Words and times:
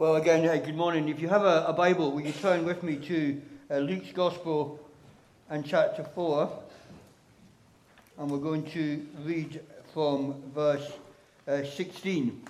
Well, 0.00 0.16
again, 0.16 0.48
uh, 0.48 0.56
good 0.56 0.76
morning. 0.76 1.10
If 1.10 1.20
you 1.20 1.28
have 1.28 1.42
a, 1.42 1.66
a 1.66 1.74
Bible, 1.74 2.12
will 2.12 2.22
you 2.22 2.32
turn 2.32 2.64
with 2.64 2.82
me 2.82 2.96
to 2.96 3.42
uh, 3.70 3.76
Luke's 3.80 4.10
Gospel 4.12 4.80
and 5.50 5.62
chapter 5.62 6.02
4? 6.02 6.50
And 8.16 8.30
we're 8.30 8.38
going 8.38 8.64
to 8.70 9.06
read 9.26 9.60
from 9.92 10.40
verse 10.54 10.90
uh, 11.46 11.64
16. 11.64 12.42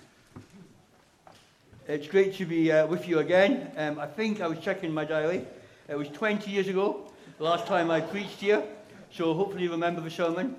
It's 1.88 2.06
great 2.06 2.36
to 2.36 2.46
be 2.46 2.70
uh, 2.70 2.86
with 2.86 3.08
you 3.08 3.18
again. 3.18 3.72
Um, 3.76 3.98
I 3.98 4.06
think 4.06 4.40
I 4.40 4.46
was 4.46 4.60
checking 4.60 4.94
my 4.94 5.04
diary. 5.04 5.44
It 5.88 5.98
was 5.98 6.06
20 6.10 6.48
years 6.52 6.68
ago, 6.68 7.10
the 7.38 7.42
last 7.42 7.66
time 7.66 7.90
I 7.90 8.00
preached 8.00 8.38
here. 8.38 8.62
So 9.10 9.34
hopefully 9.34 9.64
you 9.64 9.72
remember 9.72 10.02
the 10.02 10.10
sermon. 10.12 10.54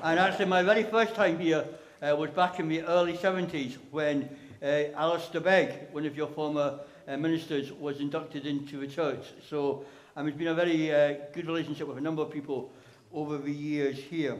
And 0.00 0.20
actually, 0.20 0.44
my 0.44 0.62
very 0.62 0.84
first 0.84 1.16
time 1.16 1.40
here 1.40 1.64
uh, 2.00 2.14
was 2.14 2.30
back 2.30 2.60
in 2.60 2.68
the 2.68 2.82
early 2.82 3.14
70s 3.14 3.78
when 3.90 4.28
Uh, 4.62 4.90
Alistair 4.96 5.42
Begg, 5.42 5.92
one 5.92 6.06
of 6.06 6.16
your 6.16 6.28
former 6.28 6.80
uh, 7.06 7.16
ministers, 7.16 7.72
was 7.72 8.00
inducted 8.00 8.46
into 8.46 8.80
the 8.80 8.86
church. 8.86 9.26
So 9.48 9.84
um, 10.16 10.26
it's 10.28 10.36
been 10.36 10.48
a 10.48 10.54
very 10.54 10.94
uh, 10.94 11.14
good 11.34 11.46
relationship 11.46 11.86
with 11.86 11.98
a 11.98 12.00
number 12.00 12.22
of 12.22 12.30
people 12.30 12.70
over 13.12 13.36
the 13.36 13.52
years 13.52 13.98
here. 13.98 14.38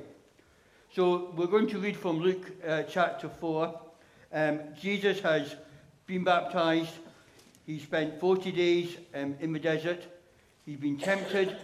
So 0.95 1.33
we're 1.37 1.49
going 1.49 1.69
to 1.69 1.79
read 1.79 1.99
from 1.99 2.21
Luke 2.21 2.51
uh, 2.67 2.85
chapter 2.85 3.29
4. 3.29 3.81
Um, 4.33 4.61
Jesus 4.81 5.21
has 5.21 5.55
been 6.07 6.25
baptized. 6.25 6.93
He 7.67 7.79
spent 7.79 8.19
40 8.19 8.53
days 8.53 8.97
um, 9.15 9.37
in 9.41 9.53
the 9.53 9.59
desert. 9.59 10.03
He's 10.65 10.79
been 10.79 10.97
tempted, 10.97 11.57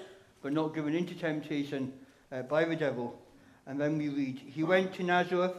but 0.42 0.52
not 0.52 0.74
given 0.74 0.94
into 0.94 1.14
temptation 1.14 1.92
uh, 2.30 2.42
by 2.42 2.66
the 2.66 2.76
devil. 2.76 3.18
And 3.66 3.80
then 3.80 3.96
we 3.96 4.10
read, 4.10 4.38
He 4.38 4.62
went 4.62 4.92
to 4.94 5.04
Nazareth, 5.04 5.54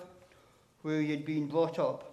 where 0.84 1.02
he 1.02 1.10
had 1.10 1.26
been 1.26 1.48
brought 1.48 1.80
up 1.80 2.13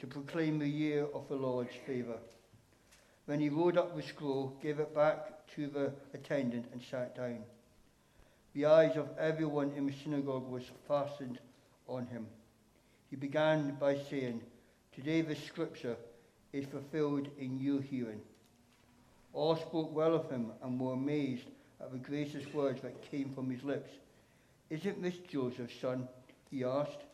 to 0.00 0.06
proclaim 0.06 0.58
the 0.58 0.68
year 0.68 1.06
of 1.14 1.28
the 1.28 1.36
Lord's 1.36 1.74
favour. 1.86 2.16
Then 3.26 3.38
he 3.38 3.48
rolled 3.48 3.78
up 3.78 3.94
the 3.94 4.02
scroll, 4.02 4.58
gave 4.62 4.80
it 4.80 4.94
back 4.94 5.46
to 5.54 5.66
the 5.66 5.92
attendant, 6.14 6.66
and 6.72 6.82
sat 6.82 7.14
down. 7.14 7.40
The 8.54 8.66
eyes 8.66 8.96
of 8.96 9.08
everyone 9.18 9.72
in 9.76 9.86
the 9.86 9.94
synagogue 10.02 10.48
was 10.50 10.64
fastened 10.88 11.38
on 11.86 12.06
him. 12.06 12.26
He 13.10 13.16
began 13.16 13.76
by 13.78 13.98
saying, 14.10 14.40
Today 14.94 15.20
the 15.20 15.36
scripture 15.36 15.96
is 16.52 16.66
fulfilled 16.66 17.28
in 17.38 17.60
your 17.60 17.80
hearing. 17.80 18.20
All 19.32 19.54
spoke 19.54 19.94
well 19.94 20.14
of 20.14 20.30
him 20.30 20.50
and 20.62 20.80
were 20.80 20.94
amazed 20.94 21.46
at 21.80 21.92
the 21.92 21.98
gracious 21.98 22.52
words 22.52 22.82
that 22.82 23.10
came 23.10 23.30
from 23.30 23.50
his 23.50 23.62
lips. 23.62 23.90
Isn't 24.70 25.02
this 25.02 25.18
Joseph's 25.30 25.78
son? 25.80 26.08
He 26.50 26.64
asked. 26.64 27.04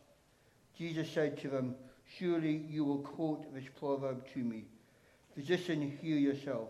Jesus 0.78 1.10
said 1.10 1.38
to 1.40 1.48
them, 1.48 1.74
Surely 2.06 2.64
you 2.68 2.84
will 2.84 2.98
quote 2.98 3.52
this 3.54 3.64
proverb 3.78 4.24
to 4.32 4.38
me 4.38 4.64
Physician, 5.34 5.98
heal 6.00 6.16
yourself. 6.16 6.68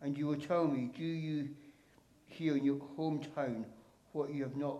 And 0.00 0.18
you 0.18 0.26
will 0.26 0.40
tell 0.40 0.66
me, 0.66 0.90
Do 0.96 1.04
you 1.04 1.50
hear 2.26 2.56
in 2.56 2.64
your 2.64 2.80
hometown 2.98 3.64
what 4.12 4.34
you 4.34 4.42
have 4.42 4.56
not 4.56 4.78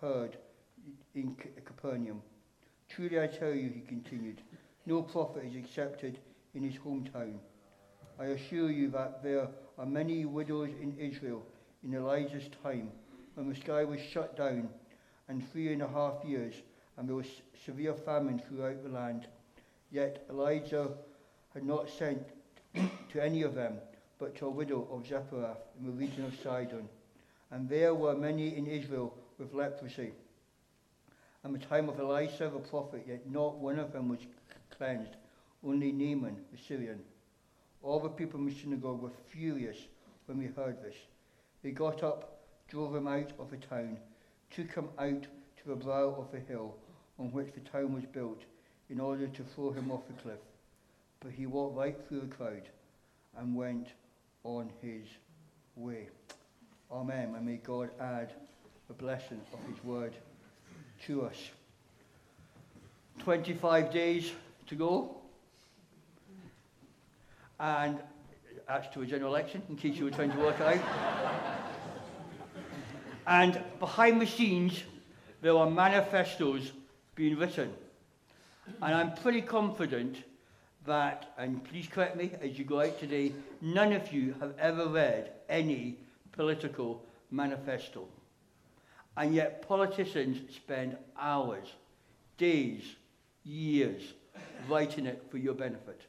heard 0.00 0.36
in 1.14 1.36
Capernaum? 1.64 2.22
Truly 2.88 3.20
I 3.20 3.26
tell 3.26 3.52
you, 3.52 3.68
he 3.68 3.80
continued, 3.80 4.40
no 4.86 5.02
prophet 5.02 5.44
is 5.44 5.56
accepted 5.56 6.18
in 6.54 6.62
his 6.62 6.76
hometown. 6.76 7.38
I 8.18 8.26
assure 8.26 8.70
you 8.70 8.88
that 8.90 9.22
there 9.22 9.48
are 9.76 9.86
many 9.86 10.24
widows 10.24 10.70
in 10.80 10.96
Israel 10.98 11.42
in 11.84 11.94
Elijah's 11.94 12.48
time, 12.62 12.90
when 13.34 13.48
the 13.48 13.54
sky 13.54 13.84
was 13.84 14.00
shut 14.00 14.36
down, 14.36 14.68
and 15.28 15.46
three 15.50 15.72
and 15.72 15.82
a 15.82 15.88
half 15.88 16.24
years 16.24 16.54
and 16.96 17.08
there 17.08 17.16
was 17.16 17.26
severe 17.64 17.94
famine 17.94 18.38
throughout 18.38 18.82
the 18.82 18.88
land. 18.88 19.26
Yet 19.90 20.24
Elijah 20.30 20.90
had 21.52 21.64
not 21.64 21.90
sent 21.90 22.26
to 22.74 23.22
any 23.22 23.42
of 23.42 23.54
them, 23.54 23.74
but 24.18 24.34
to 24.36 24.46
a 24.46 24.50
widow 24.50 24.88
of 24.90 25.04
Zepharah 25.04 25.56
in 25.78 25.86
the 25.86 25.92
region 25.92 26.24
of 26.24 26.34
Sidon. 26.42 26.88
And 27.50 27.68
there 27.68 27.94
were 27.94 28.14
many 28.14 28.56
in 28.56 28.66
Israel 28.66 29.14
with 29.38 29.54
leprosy. 29.54 30.12
And 31.44 31.54
the 31.54 31.64
time 31.64 31.88
of 31.88 32.00
Elisha 32.00 32.50
the 32.52 32.58
prophet, 32.58 33.04
yet 33.06 33.30
not 33.30 33.58
one 33.58 33.78
of 33.78 33.92
them 33.92 34.08
was 34.08 34.20
cleansed, 34.76 35.16
only 35.64 35.92
Naaman 35.92 36.36
the 36.50 36.58
Syrian. 36.58 37.00
All 37.82 38.00
the 38.00 38.08
people 38.08 38.40
in 38.40 38.46
the 38.46 38.54
synagogue 38.54 39.02
were 39.02 39.12
furious 39.28 39.76
when 40.26 40.40
they 40.40 40.46
heard 40.46 40.82
this. 40.82 40.96
They 41.62 41.70
got 41.70 42.02
up, 42.02 42.40
drove 42.68 42.96
him 42.96 43.06
out 43.06 43.32
of 43.38 43.50
the 43.50 43.58
town, 43.58 43.98
took 44.50 44.72
him 44.72 44.88
out 44.98 45.22
to 45.22 45.68
the 45.68 45.76
brow 45.76 46.16
of 46.18 46.32
the 46.32 46.40
hill 46.40 46.74
on 47.18 47.32
which 47.32 47.52
the 47.54 47.60
town 47.60 47.94
was 47.94 48.04
built 48.04 48.40
in 48.90 49.00
order 49.00 49.26
to 49.26 49.42
throw 49.42 49.70
him 49.70 49.90
off 49.90 50.06
the 50.06 50.22
cliff. 50.22 50.38
But 51.20 51.32
he 51.32 51.46
walked 51.46 51.76
right 51.76 51.96
through 52.08 52.20
the 52.20 52.34
crowd 52.34 52.68
and 53.36 53.54
went 53.54 53.88
on 54.44 54.70
his 54.80 55.06
way. 55.74 56.08
Amen. 56.90 57.34
And 57.36 57.46
may 57.46 57.56
God 57.56 57.90
add 58.00 58.32
the 58.88 58.94
blessing 58.94 59.40
of 59.52 59.58
his 59.68 59.82
word 59.84 60.14
to 61.06 61.22
us. 61.22 61.36
25 63.20 63.92
days 63.92 64.30
to 64.68 64.74
go. 64.74 65.16
And 67.58 67.98
that's 68.68 68.92
to 68.94 69.02
a 69.02 69.06
general 69.06 69.34
election, 69.34 69.62
in 69.68 69.76
case 69.76 69.96
you 69.96 70.04
were 70.04 70.10
trying 70.10 70.32
to 70.32 70.38
work 70.38 70.60
it 70.60 70.66
out. 70.66 70.80
and 73.26 73.62
behind 73.80 74.20
the 74.20 74.26
scenes, 74.26 74.82
there 75.40 75.56
are 75.56 75.68
manifestos 75.68 76.70
being 77.16 77.36
written. 77.36 77.72
And 78.82 78.94
I'm 78.94 79.14
pretty 79.14 79.42
confident 79.42 80.22
that, 80.84 81.32
and 81.38 81.64
please 81.64 81.88
correct 81.88 82.16
me 82.16 82.30
as 82.40 82.58
you 82.58 82.64
go 82.64 82.80
out 82.80 83.00
today, 83.00 83.32
none 83.60 83.92
of 83.92 84.12
you 84.12 84.34
have 84.38 84.52
ever 84.58 84.86
read 84.86 85.32
any 85.48 85.96
political 86.32 87.02
manifesto. 87.30 88.06
And 89.16 89.34
yet 89.34 89.66
politicians 89.66 90.38
spend 90.54 90.96
hours, 91.18 91.66
days, 92.36 92.82
years 93.44 94.02
writing 94.68 95.06
it 95.06 95.24
for 95.30 95.38
your 95.38 95.54
benefit. 95.54 96.02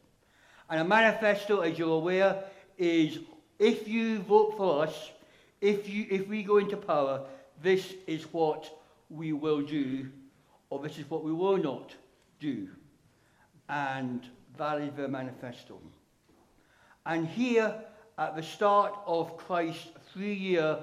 And 0.69 0.81
a 0.81 0.83
manifesto, 0.83 1.61
as 1.61 1.79
you're 1.79 1.95
aware, 1.95 2.43
is 2.77 3.19
if 3.57 3.87
you 3.87 4.19
vote 4.19 4.55
for 4.57 4.83
us, 4.83 5.11
if, 5.61 5.87
you, 5.87 6.05
if 6.09 6.27
we 6.27 6.43
go 6.43 6.57
into 6.57 6.75
power, 6.75 7.25
this 7.63 7.93
is 8.05 8.23
what 8.33 8.69
we 9.09 9.31
will 9.31 9.61
do 9.61 10.07
or 10.69 10.79
this 10.79 10.97
is 10.97 11.09
what 11.09 11.23
we 11.23 11.33
will 11.33 11.57
not 11.57 11.93
do. 12.39 12.67
And 13.69 14.23
is 14.23 14.91
the 14.95 15.07
manifesto. 15.07 15.79
And 17.05 17.27
here, 17.27 17.75
at 18.17 18.35
the 18.35 18.41
start 18.41 18.97
of 19.05 19.37
Christ's 19.37 19.89
three 20.11 20.33
year 20.33 20.79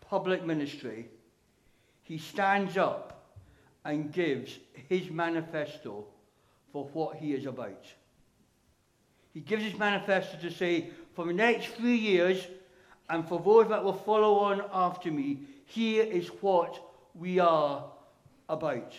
public 0.00 0.44
ministry, 0.44 1.08
he 2.02 2.18
stands 2.18 2.76
up 2.76 3.36
and 3.84 4.12
gives 4.12 4.58
his 4.88 5.10
manifesto 5.10 6.06
for 6.72 6.84
what 6.92 7.16
he 7.16 7.34
is 7.34 7.46
about. 7.46 7.84
He 9.32 9.40
gives 9.40 9.62
his 9.62 9.78
manifesto 9.78 10.38
to 10.38 10.50
say, 10.50 10.90
for 11.14 11.26
the 11.26 11.32
next 11.32 11.74
three 11.74 11.96
years, 11.96 12.46
and 13.08 13.26
for 13.28 13.40
those 13.40 13.68
that 13.68 13.84
will 13.84 13.92
follow 13.92 14.38
on 14.38 14.62
after 14.72 15.10
me, 15.10 15.40
here 15.66 16.04
is 16.04 16.28
what 16.40 16.80
we 17.14 17.38
are 17.38 17.84
about. 18.48 18.94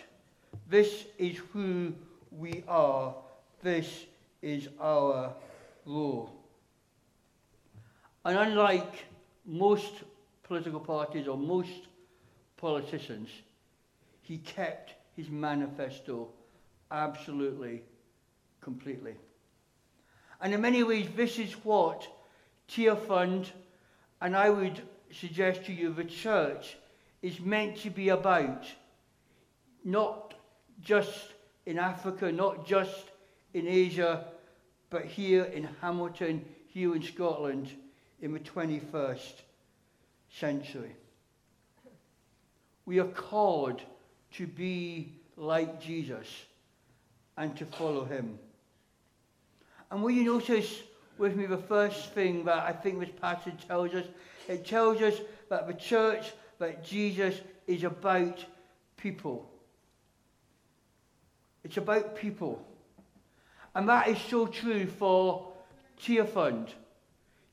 This 0.70 1.06
is 1.18 1.38
who 1.52 1.94
we 2.32 2.64
are. 2.68 3.14
This 3.62 4.06
is 4.42 4.70
our 4.80 5.34
role. 5.86 6.32
And 8.24 8.38
unlike 8.38 9.06
most 9.46 9.94
political 10.44 10.80
parties 10.80 11.28
or 11.28 11.38
most 11.38 11.88
politicians, 12.58 13.30
he 14.22 14.38
kept 14.38 14.94
his 15.16 15.30
manifesto 15.30 16.30
absolutely, 16.92 17.82
completely. 18.62 19.16
And 20.42 20.54
in 20.54 20.62
many 20.62 20.84
ways, 20.84 21.08
this 21.16 21.38
is 21.38 21.54
what 21.64 22.08
Tearfund, 22.68 23.48
and 24.22 24.36
I 24.36 24.50
would 24.50 24.82
suggest 25.12 25.66
to 25.66 25.74
you 25.74 25.94
the 25.94 26.06
church, 26.06 26.78
is 27.22 27.40
meant 27.40 27.78
to 27.78 27.90
be 27.90 28.10
about. 28.10 28.66
Not 29.84 30.31
just 30.84 31.34
in 31.66 31.78
Africa, 31.78 32.32
not 32.32 32.66
just 32.66 33.06
in 33.54 33.68
Asia, 33.68 34.26
but 34.90 35.06
here 35.06 35.44
in 35.46 35.68
Hamilton, 35.82 36.44
here 36.68 36.96
in 36.96 37.02
Scotland, 37.02 37.70
in 38.22 38.34
the 38.34 38.40
21st 38.40 39.42
century. 40.32 40.96
We 42.86 43.00
are 43.00 43.08
called 43.08 43.82
to 44.34 44.48
be 44.48 45.14
like 45.38 45.82
Jesus 45.82 46.28
and 47.38 47.56
to 47.58 47.66
follow 47.66 48.06
him. 48.06 48.38
And 49.90 50.02
will 50.02 50.12
you 50.12 50.24
notice 50.24 50.82
with 51.18 51.36
me 51.36 51.46
the 51.46 51.58
first 51.58 52.14
thing 52.14 52.46
that 52.46 52.64
I 52.64 52.72
think 52.72 53.00
this 53.00 53.10
passage 53.20 53.68
tells 53.68 53.94
us? 53.94 54.06
It 54.48 54.66
tells 54.66 55.02
us 55.02 55.16
that 55.50 55.68
the 55.68 55.74
church, 55.74 56.32
that 56.60 56.84
Jesus 56.84 57.36
is 57.68 57.84
about 57.84 58.46
people. 58.98 59.51
It's 61.64 61.78
about 61.78 62.16
people. 62.16 62.66
And 63.76 63.88
that 63.88 64.08
is 64.08 64.18
so 64.20 64.48
true 64.48 64.86
for 64.86 65.52
Tearfund. 66.02 66.70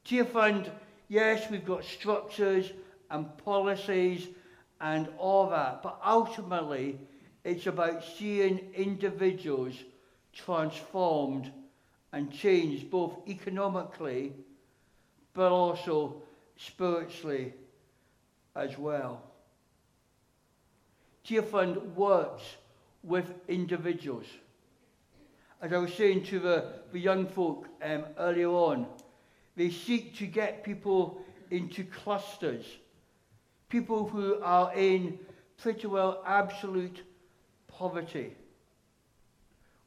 Tearfund, 0.04 0.70
yes, 1.08 1.50
we've 1.50 1.64
got 1.64 1.84
structures 1.84 2.72
and 3.10 3.36
policies 3.38 4.28
and 4.80 5.08
all 5.18 5.50
that, 5.50 5.82
but 5.82 6.00
ultimately 6.04 6.98
it's 7.44 7.66
about 7.66 8.02
seeing 8.04 8.58
individuals 8.74 9.74
transformed 10.32 11.50
and 12.12 12.32
changed 12.32 12.90
both 12.90 13.16
economically 13.28 14.32
but 15.34 15.52
also 15.52 16.22
spiritually 16.56 17.52
as 18.56 18.76
well. 18.78 19.22
Tearfund 21.24 21.94
works 21.94 22.42
with 23.08 23.32
individuals. 23.48 24.26
As 25.60 25.72
I 25.72 25.78
was 25.78 25.92
saying 25.94 26.24
to 26.26 26.38
the, 26.38 26.72
the 26.92 27.00
young 27.00 27.26
folk 27.26 27.66
um, 27.82 28.04
earlier 28.18 28.50
on, 28.50 28.86
they 29.56 29.70
seek 29.70 30.16
to 30.18 30.26
get 30.26 30.62
people 30.62 31.20
into 31.50 31.82
clusters, 31.82 32.64
people 33.68 34.06
who 34.06 34.40
are 34.42 34.72
in 34.74 35.18
pretty 35.60 35.88
well 35.88 36.22
absolute 36.24 37.02
poverty. 37.66 38.32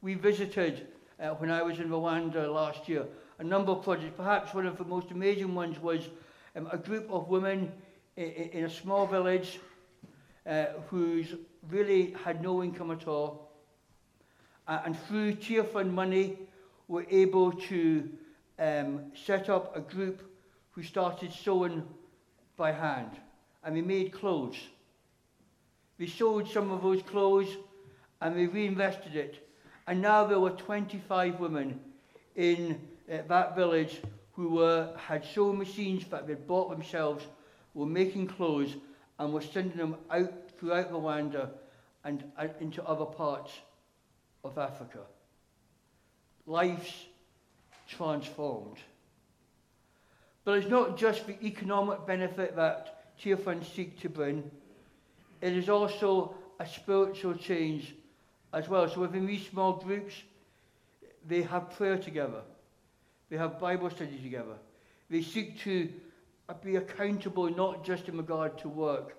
We 0.02 0.16
visited, 0.16 0.88
uh, 1.20 1.30
when 1.30 1.50
I 1.50 1.62
was 1.62 1.80
in 1.80 1.90
Rwanda 1.90 2.52
last 2.54 2.90
year, 2.90 3.06
a 3.40 3.44
number 3.44 3.72
of 3.72 3.84
projects. 3.84 4.14
Perhaps 4.18 4.54
one 4.54 4.66
of 4.66 4.78
the 4.78 4.84
most 4.84 5.12
amazing 5.12 5.56
ones 5.56 5.80
was 5.80 6.10
um, 6.56 6.68
a 6.72 6.78
group 6.78 7.10
of 7.10 7.30
women 7.30 7.72
in, 8.18 8.26
in 8.26 8.66
a 8.66 8.70
small 8.70 9.08
village 9.08 9.60
uh, 10.46 10.66
who 10.90 11.24
really 11.70 12.16
had 12.24 12.42
no 12.42 12.64
income 12.64 12.92
at 12.92 13.08
all. 13.08 13.52
Uh, 14.68 14.82
and 14.86 14.98
through 15.08 15.34
Tearfund 15.34 15.92
money, 15.92 16.38
were 16.92 17.06
able 17.10 17.54
to 17.54 18.10
um, 18.60 19.00
set 19.26 19.50
up 19.50 19.76
a 19.78 19.80
group 19.80 20.30
who 20.72 20.84
started 20.84 21.32
sewing 21.32 21.84
by 22.58 22.70
hand. 22.70 23.12
And 23.64 23.74
we 23.76 23.82
made 23.82 24.12
clothes. 24.12 24.58
We 25.98 26.08
sold 26.08 26.50
some 26.50 26.70
of 26.70 26.82
those 26.82 27.02
clothes 27.02 27.48
and 28.20 28.36
we 28.36 28.48
reinvested 28.48 29.16
it. 29.16 29.48
And 29.88 30.02
now 30.02 30.26
there 30.26 30.40
were 30.40 30.50
25 30.50 31.40
women 31.40 31.80
in 32.36 32.78
uh, 33.10 33.20
that 33.30 33.56
village 33.56 34.02
who 34.34 34.50
were, 34.50 34.94
had 34.98 35.24
sewing 35.24 35.58
machines 35.58 36.06
that 36.10 36.28
they'd 36.28 36.46
bought 36.46 36.70
themselves, 36.70 37.26
were 37.74 37.86
making 37.86 38.28
clothes 38.28 38.76
and 39.18 39.34
were 39.34 39.42
sending 39.42 39.78
them 39.78 39.96
out 40.10 40.34
throughout 40.62 40.92
Rwanda 40.94 41.50
and 42.04 42.24
into 42.60 42.84
other 42.84 43.06
parts 43.06 43.52
of 44.44 44.60
Africa. 44.60 45.00
Lives 46.46 47.08
transformed. 47.90 48.78
But 50.46 50.60
it's 50.60 50.70
not 50.70 50.98
just 50.98 51.26
the 51.26 51.44
economic 51.44 52.06
benefit 52.06 52.56
that 52.56 53.18
Tearfund 53.20 53.66
seek 53.76 54.00
to 54.02 54.10
bring, 54.10 54.50
it 55.42 55.54
is 55.54 55.68
also 55.68 56.36
a 56.60 56.68
spiritual 56.68 57.34
change 57.34 57.96
as 58.54 58.70
well. 58.70 58.88
So 58.88 59.02
within 59.02 59.26
these 59.26 59.48
small 59.48 59.74
groups, 59.74 60.14
they 61.28 61.42
have 61.42 61.72
prayer 61.72 61.98
together. 61.98 62.42
They 63.30 63.38
have 63.38 63.60
Bible 63.60 63.90
study 63.90 64.18
together. 64.22 64.58
They 65.10 65.24
seek 65.24 65.60
to 65.62 65.90
be 66.64 66.76
accountable 66.76 67.50
not 67.50 67.84
just 67.84 68.08
in 68.08 68.18
regard 68.18 68.58
to 68.60 68.70
work, 68.70 69.16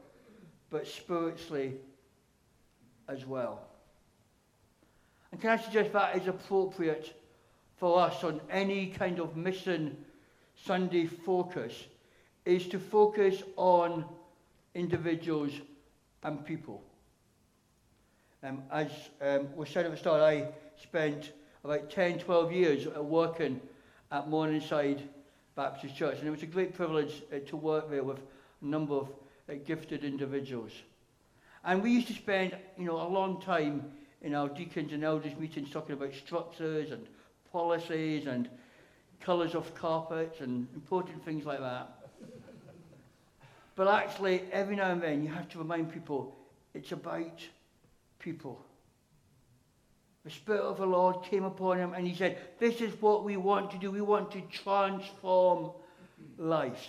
but 0.73 0.87
spiritually 0.87 1.75
as 3.07 3.27
well. 3.27 3.61
And 5.31 5.41
can 5.41 5.51
I 5.51 5.57
suggest 5.59 5.93
that 5.93 6.17
is 6.17 6.27
appropriate 6.27 7.15
for 7.77 8.01
us 8.01 8.25
on 8.25 8.41
any 8.51 8.87
kind 8.87 9.21
of 9.21 9.37
mission 9.37 9.97
Sunday 10.65 11.07
focus 11.07 11.75
is 12.45 12.67
to 12.69 12.79
focus 12.79 13.43
on 13.57 14.05
individuals 14.75 15.53
and 16.23 16.45
people. 16.45 16.83
Um, 18.43 18.63
as 18.73 18.91
um, 19.21 19.55
was 19.55 19.69
said 19.69 19.85
at 19.85 19.91
the 19.91 19.97
start, 19.97 20.23
I 20.23 20.49
spent 20.83 21.33
about 21.65 21.91
10, 21.91 22.19
12 22.21 22.53
years 22.53 22.87
working 22.97 23.61
at 24.11 24.29
Morningside 24.29 25.03
Baptist 25.55 25.97
Church, 25.97 26.19
and 26.19 26.27
it 26.27 26.31
was 26.31 26.43
a 26.43 26.47
great 26.47 26.75
privilege 26.75 27.23
uh, 27.33 27.39
to 27.47 27.57
work 27.57 27.91
there 27.91 28.03
with 28.03 28.19
a 28.19 28.65
number 28.65 28.95
of 28.95 29.09
uh, 29.49 29.55
gifted 29.67 30.05
individuals. 30.05 30.73
And 31.65 31.83
we 31.83 31.91
used 31.91 32.09
to 32.09 32.15
spend, 32.15 32.57
you 32.77 32.85
know, 32.85 32.97
a 32.97 33.09
long 33.09 33.41
time 33.41 33.85
in 34.21 34.35
our 34.35 34.49
deacons 34.49 34.93
and 34.93 35.05
elders 35.05 35.33
meetings 35.39 35.71
talking 35.71 35.95
about 35.95 36.15
structures 36.15 36.91
and 36.91 37.07
policies 37.53 38.27
and 38.27 38.49
colours 39.21 39.55
of 39.55 39.75
carpets 39.75 40.41
and 40.41 40.67
important 40.75 41.25
things 41.25 41.45
like 41.45 41.61
that. 41.61 41.99
but 43.77 43.89
actually, 43.89 44.43
every 44.53 44.77
now 44.77 44.91
and 44.91 45.03
then, 45.03 45.23
you 45.23 45.29
have 45.29 45.49
to 45.51 45.59
remind 45.59 45.93
people 45.93 46.37
it's 46.75 46.93
about 46.93 47.41
people. 48.19 48.61
The 50.25 50.31
Spirit 50.31 50.63
of 50.63 50.79
the 50.79 50.87
Lord 50.87 51.25
came 51.25 51.45
upon 51.45 51.79
him 51.79 51.95
and 51.95 52.07
he 52.07 52.15
said, 52.15 52.39
This 52.59 52.81
is 52.81 52.93
what 53.03 53.25
we 53.25 53.37
want 53.37 53.71
to 53.73 53.79
do. 53.79 53.91
We 53.91 54.01
want 54.01 54.31
to 54.33 54.41
transform 54.43 55.73
lives. 56.39 56.87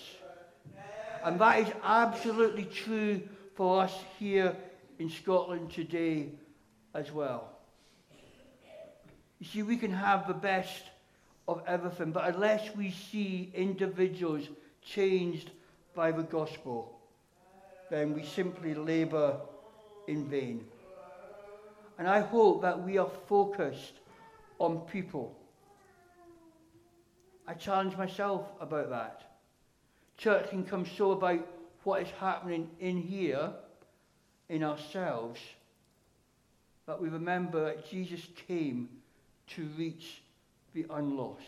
And 1.23 1.39
that 1.39 1.59
is 1.59 1.73
absolutely 1.83 2.65
true 2.65 3.21
for 3.55 3.83
us 3.83 3.93
here 4.19 4.55
in 4.99 5.09
Scotland 5.09 5.71
today 5.71 6.29
as 6.93 7.11
well. 7.11 7.49
You 9.39 9.45
see, 9.47 9.63
we 9.63 9.77
can 9.77 9.91
have 9.91 10.27
the 10.27 10.33
best 10.33 10.83
of 11.47 11.61
everything, 11.67 12.11
but 12.11 12.33
unless 12.33 12.75
we 12.75 12.91
see 12.91 13.51
individuals 13.53 14.47
changed 14.81 15.51
by 15.95 16.11
the 16.11 16.23
gospel, 16.23 16.99
then 17.89 18.13
we 18.13 18.23
simply 18.23 18.73
labour 18.73 19.37
in 20.07 20.27
vain. 20.29 20.65
And 21.97 22.07
I 22.07 22.21
hope 22.21 22.61
that 22.61 22.81
we 22.81 22.97
are 22.97 23.09
focused 23.27 23.93
on 24.59 24.79
people. 24.91 25.37
I 27.47 27.53
challenge 27.53 27.95
myself 27.97 28.47
about 28.59 28.89
that. 28.89 29.32
Church 30.17 30.49
can 30.49 30.63
come 30.63 30.85
so 30.85 31.11
about 31.11 31.45
what 31.83 32.01
is 32.01 32.09
happening 32.19 32.69
in 32.79 32.97
here, 32.97 33.51
in 34.49 34.63
ourselves, 34.63 35.39
that 36.85 37.01
we 37.01 37.09
remember 37.09 37.65
that 37.65 37.89
Jesus 37.89 38.21
came 38.47 38.89
to 39.47 39.67
reach 39.77 40.21
the 40.73 40.85
unlost. 40.89 41.41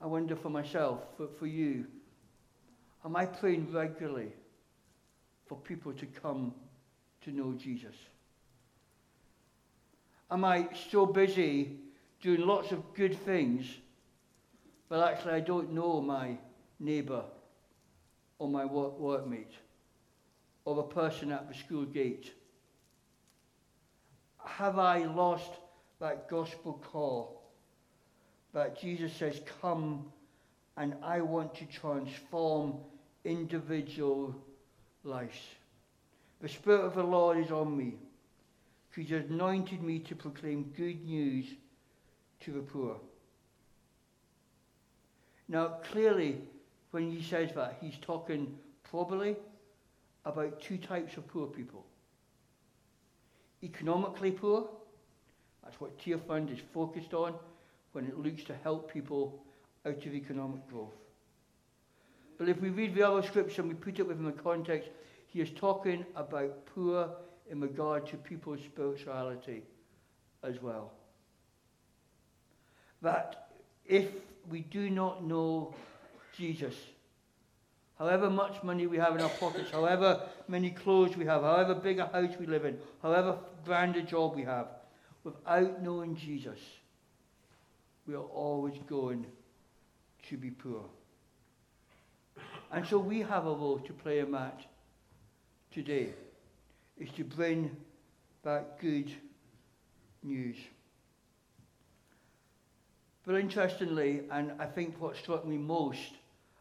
I 0.00 0.06
wonder 0.06 0.36
for 0.36 0.50
myself, 0.50 1.00
for, 1.16 1.28
for 1.38 1.46
you, 1.46 1.86
am 3.04 3.16
I 3.16 3.26
praying 3.26 3.72
regularly 3.72 4.32
for 5.46 5.56
people 5.56 5.92
to 5.94 6.06
come 6.06 6.52
to 7.22 7.30
know 7.30 7.54
Jesus? 7.54 7.94
Am 10.30 10.44
I 10.44 10.68
so 10.90 11.06
busy 11.06 11.78
doing 12.20 12.46
lots 12.46 12.72
of 12.72 12.94
good 12.94 13.18
things, 13.24 13.66
but 14.94 15.10
actually 15.10 15.32
I 15.32 15.40
don't 15.40 15.72
know 15.72 16.00
my 16.00 16.38
neighbour 16.78 17.24
or 18.38 18.48
my 18.48 18.64
work, 18.64 18.96
workmate 19.00 19.56
or 20.64 20.76
the 20.76 20.84
person 20.84 21.32
at 21.32 21.48
the 21.48 21.54
school 21.54 21.84
gate? 21.84 22.32
Have 24.38 24.78
I 24.78 24.98
lost 25.06 25.50
that 25.98 26.30
gospel 26.30 26.80
call 26.92 27.42
that 28.52 28.80
Jesus 28.80 29.12
says, 29.12 29.40
Come 29.60 30.12
and 30.76 30.94
I 31.02 31.22
want 31.22 31.56
to 31.56 31.64
transform 31.64 32.76
individual 33.24 34.32
lives? 35.02 35.40
The 36.40 36.48
Spirit 36.48 36.82
of 36.82 36.94
the 36.94 37.02
Lord 37.02 37.38
is 37.38 37.50
on 37.50 37.76
me. 37.76 37.94
He 38.94 39.02
has 39.06 39.24
anointed 39.28 39.82
me 39.82 39.98
to 39.98 40.14
proclaim 40.14 40.72
good 40.76 41.04
news 41.04 41.46
to 42.42 42.52
the 42.52 42.60
poor. 42.60 43.00
Now, 45.48 45.78
clearly, 45.90 46.38
when 46.90 47.10
he 47.10 47.22
says 47.22 47.52
that, 47.54 47.78
he's 47.80 47.96
talking 48.00 48.56
probably 48.82 49.36
about 50.24 50.60
two 50.60 50.78
types 50.78 51.16
of 51.16 51.26
poor 51.28 51.46
people 51.46 51.84
economically 53.64 54.30
poor 54.30 54.68
That's 55.62 55.80
what 55.80 55.98
Tearfund 55.98 56.52
is 56.52 56.58
focused 56.72 57.14
on 57.14 57.34
when 57.92 58.04
it 58.04 58.18
looks 58.18 58.44
to 58.44 58.54
help 58.62 58.92
people 58.92 59.42
out 59.86 60.04
of 60.04 60.14
economic 60.14 60.68
growth. 60.68 60.92
But 62.36 62.48
if 62.48 62.60
we 62.60 62.68
read 62.68 62.94
the 62.94 63.08
other 63.08 63.22
scripture 63.22 63.62
and 63.62 63.70
we 63.70 63.76
put 63.76 63.98
it 63.98 64.06
within 64.06 64.24
the 64.24 64.32
context, 64.32 64.90
he 65.26 65.40
is 65.40 65.50
talking 65.50 66.04
about 66.16 66.66
poor 66.66 67.08
in 67.50 67.60
regard 67.60 68.06
to 68.08 68.16
people's 68.16 68.60
spirituality 68.60 69.62
as 70.42 70.60
well. 70.60 70.92
That 73.00 73.48
if 73.86 74.08
we 74.50 74.60
do 74.60 74.90
not 74.90 75.24
know 75.24 75.74
Jesus, 76.36 76.74
however 77.98 78.28
much 78.28 78.62
money 78.62 78.86
we 78.86 78.96
have 78.96 79.14
in 79.14 79.20
our 79.20 79.28
pockets, 79.30 79.70
however 79.70 80.22
many 80.48 80.70
clothes 80.70 81.16
we 81.16 81.24
have, 81.24 81.42
however 81.42 81.74
big 81.74 81.98
a 81.98 82.06
house 82.06 82.34
we 82.38 82.46
live 82.46 82.64
in, 82.64 82.78
however 83.02 83.38
grand 83.64 83.96
a 83.96 84.02
job 84.02 84.34
we 84.34 84.42
have, 84.42 84.68
without 85.22 85.82
knowing 85.82 86.16
Jesus, 86.16 86.58
we 88.06 88.14
are 88.14 88.18
always 88.18 88.74
going 88.88 89.26
to 90.28 90.36
be 90.36 90.50
poor. 90.50 90.84
And 92.72 92.86
so 92.86 92.98
we 92.98 93.20
have 93.20 93.46
a 93.46 93.54
role 93.54 93.78
to 93.78 93.92
play 93.92 94.18
in 94.18 94.32
that 94.32 94.60
today, 95.70 96.08
is 96.98 97.10
to 97.12 97.24
bring 97.24 97.70
that 98.42 98.78
good 98.80 99.10
news. 100.22 100.56
But 103.26 103.36
interestingly, 103.36 104.22
and 104.30 104.52
I 104.58 104.66
think 104.66 105.00
what 105.00 105.16
struck 105.16 105.46
me 105.46 105.56
most 105.56 106.12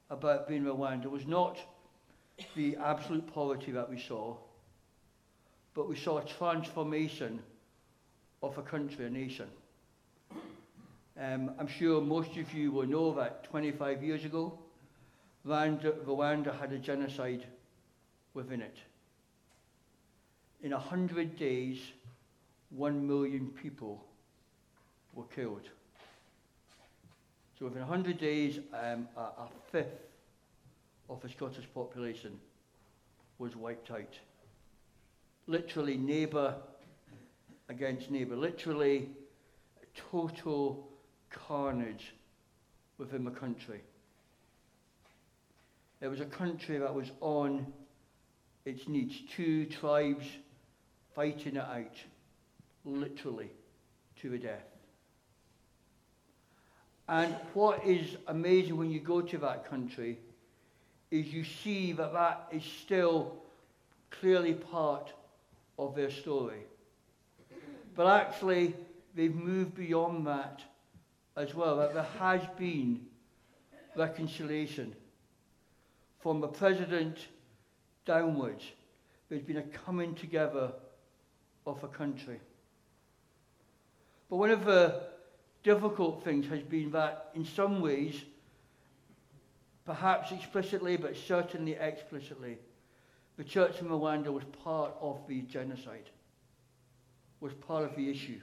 about 0.09 0.47
being 0.47 0.63
Rwanda 0.63 1.07
was 1.07 1.27
not 1.27 1.59
the 2.55 2.77
absolute 2.77 3.31
poverty 3.33 3.71
that 3.71 3.89
we 3.89 3.99
saw, 3.99 4.37
but 5.73 5.89
we 5.89 5.95
saw 5.97 6.19
a 6.19 6.25
transformation 6.25 7.41
of 8.41 8.57
a 8.57 8.61
country, 8.61 9.05
a 9.05 9.09
nation. 9.09 9.47
Um, 11.19 11.51
I'm 11.59 11.67
sure 11.67 12.01
most 12.01 12.37
of 12.37 12.53
you 12.53 12.71
will 12.71 12.87
know 12.87 13.13
that 13.15 13.43
25 13.45 14.01
years 14.01 14.23
ago, 14.23 14.57
Rwanda, 15.45 15.93
Rwanda 16.05 16.57
had 16.57 16.71
a 16.71 16.77
genocide 16.77 17.45
within 18.33 18.61
it. 18.61 18.77
In 20.63 20.71
100 20.71 21.37
days, 21.37 21.79
one 22.69 23.05
million 23.05 23.49
people 23.61 24.03
were 25.13 25.25
killed. 25.25 25.69
So 27.57 27.65
within 27.65 27.81
100 27.81 28.17
days, 28.17 28.59
um, 28.73 29.07
a, 29.15 29.21
a 29.21 29.47
fifth 29.71 30.07
of 31.09 31.21
the 31.21 31.29
Scottish 31.29 31.67
population 31.73 32.39
was 33.37 33.55
wiped 33.55 33.91
out. 33.91 34.17
Literally 35.47 35.97
neighbour 35.97 36.55
against 37.69 38.09
neighbour. 38.09 38.35
Literally 38.35 39.09
total 40.11 40.87
carnage 41.29 42.13
within 42.97 43.23
the 43.23 43.31
country. 43.31 43.81
It 46.01 46.07
was 46.07 46.19
a 46.19 46.25
country 46.25 46.77
that 46.79 46.93
was 46.93 47.11
on 47.21 47.65
its 48.65 48.87
knees. 48.87 49.13
Two 49.35 49.65
tribes 49.65 50.25
fighting 51.15 51.55
it 51.55 51.63
out, 51.63 51.95
literally, 52.85 53.49
to 54.21 54.29
the 54.29 54.37
death. 54.37 54.72
And 57.13 57.35
what 57.53 57.85
is 57.85 58.17
amazing 58.25 58.75
when 58.75 58.89
you 58.89 58.99
go 58.99 59.21
to 59.21 59.37
that 59.37 59.69
country 59.69 60.17
is 61.11 61.27
you 61.27 61.43
see 61.43 61.91
that 61.91 62.11
that 62.11 62.47
is 62.51 62.63
still 62.63 63.35
clearly 64.09 64.55
part 64.55 65.13
of 65.77 65.93
their 65.93 66.09
story. 66.09 66.63
But 67.95 68.07
actually, 68.07 68.73
they've 69.13 69.35
moved 69.35 69.75
beyond 69.75 70.25
that 70.25 70.63
as 71.37 71.53
well, 71.53 71.77
that 71.77 71.93
there 71.93 72.07
has 72.17 72.41
been 72.57 73.01
reconciliation. 73.95 74.95
From 76.19 76.41
the 76.41 76.47
president 76.47 77.19
downwards, 78.07 78.63
there's 79.29 79.43
been 79.43 79.57
a 79.57 79.61
coming 79.85 80.15
together 80.15 80.71
of 81.67 81.83
a 81.83 81.87
country. 81.89 82.39
But 84.31 84.37
one 84.37 84.49
of 84.49 84.65
the 84.65 85.12
difficult 85.63 86.23
things 86.23 86.45
has 86.47 86.61
been 86.61 86.91
that, 86.91 87.29
in 87.33 87.45
some 87.45 87.81
ways, 87.81 88.21
perhaps 89.85 90.31
explicitly, 90.31 90.97
but 90.97 91.15
certainly 91.15 91.73
explicitly, 91.73 92.57
the 93.37 93.43
church 93.43 93.79
in 93.79 93.87
Rwanda 93.87 94.31
was 94.31 94.43
part 94.63 94.93
of 95.01 95.19
the 95.27 95.41
genocide, 95.41 96.09
was 97.39 97.53
part 97.53 97.83
of 97.83 97.95
the 97.95 98.09
issue. 98.09 98.39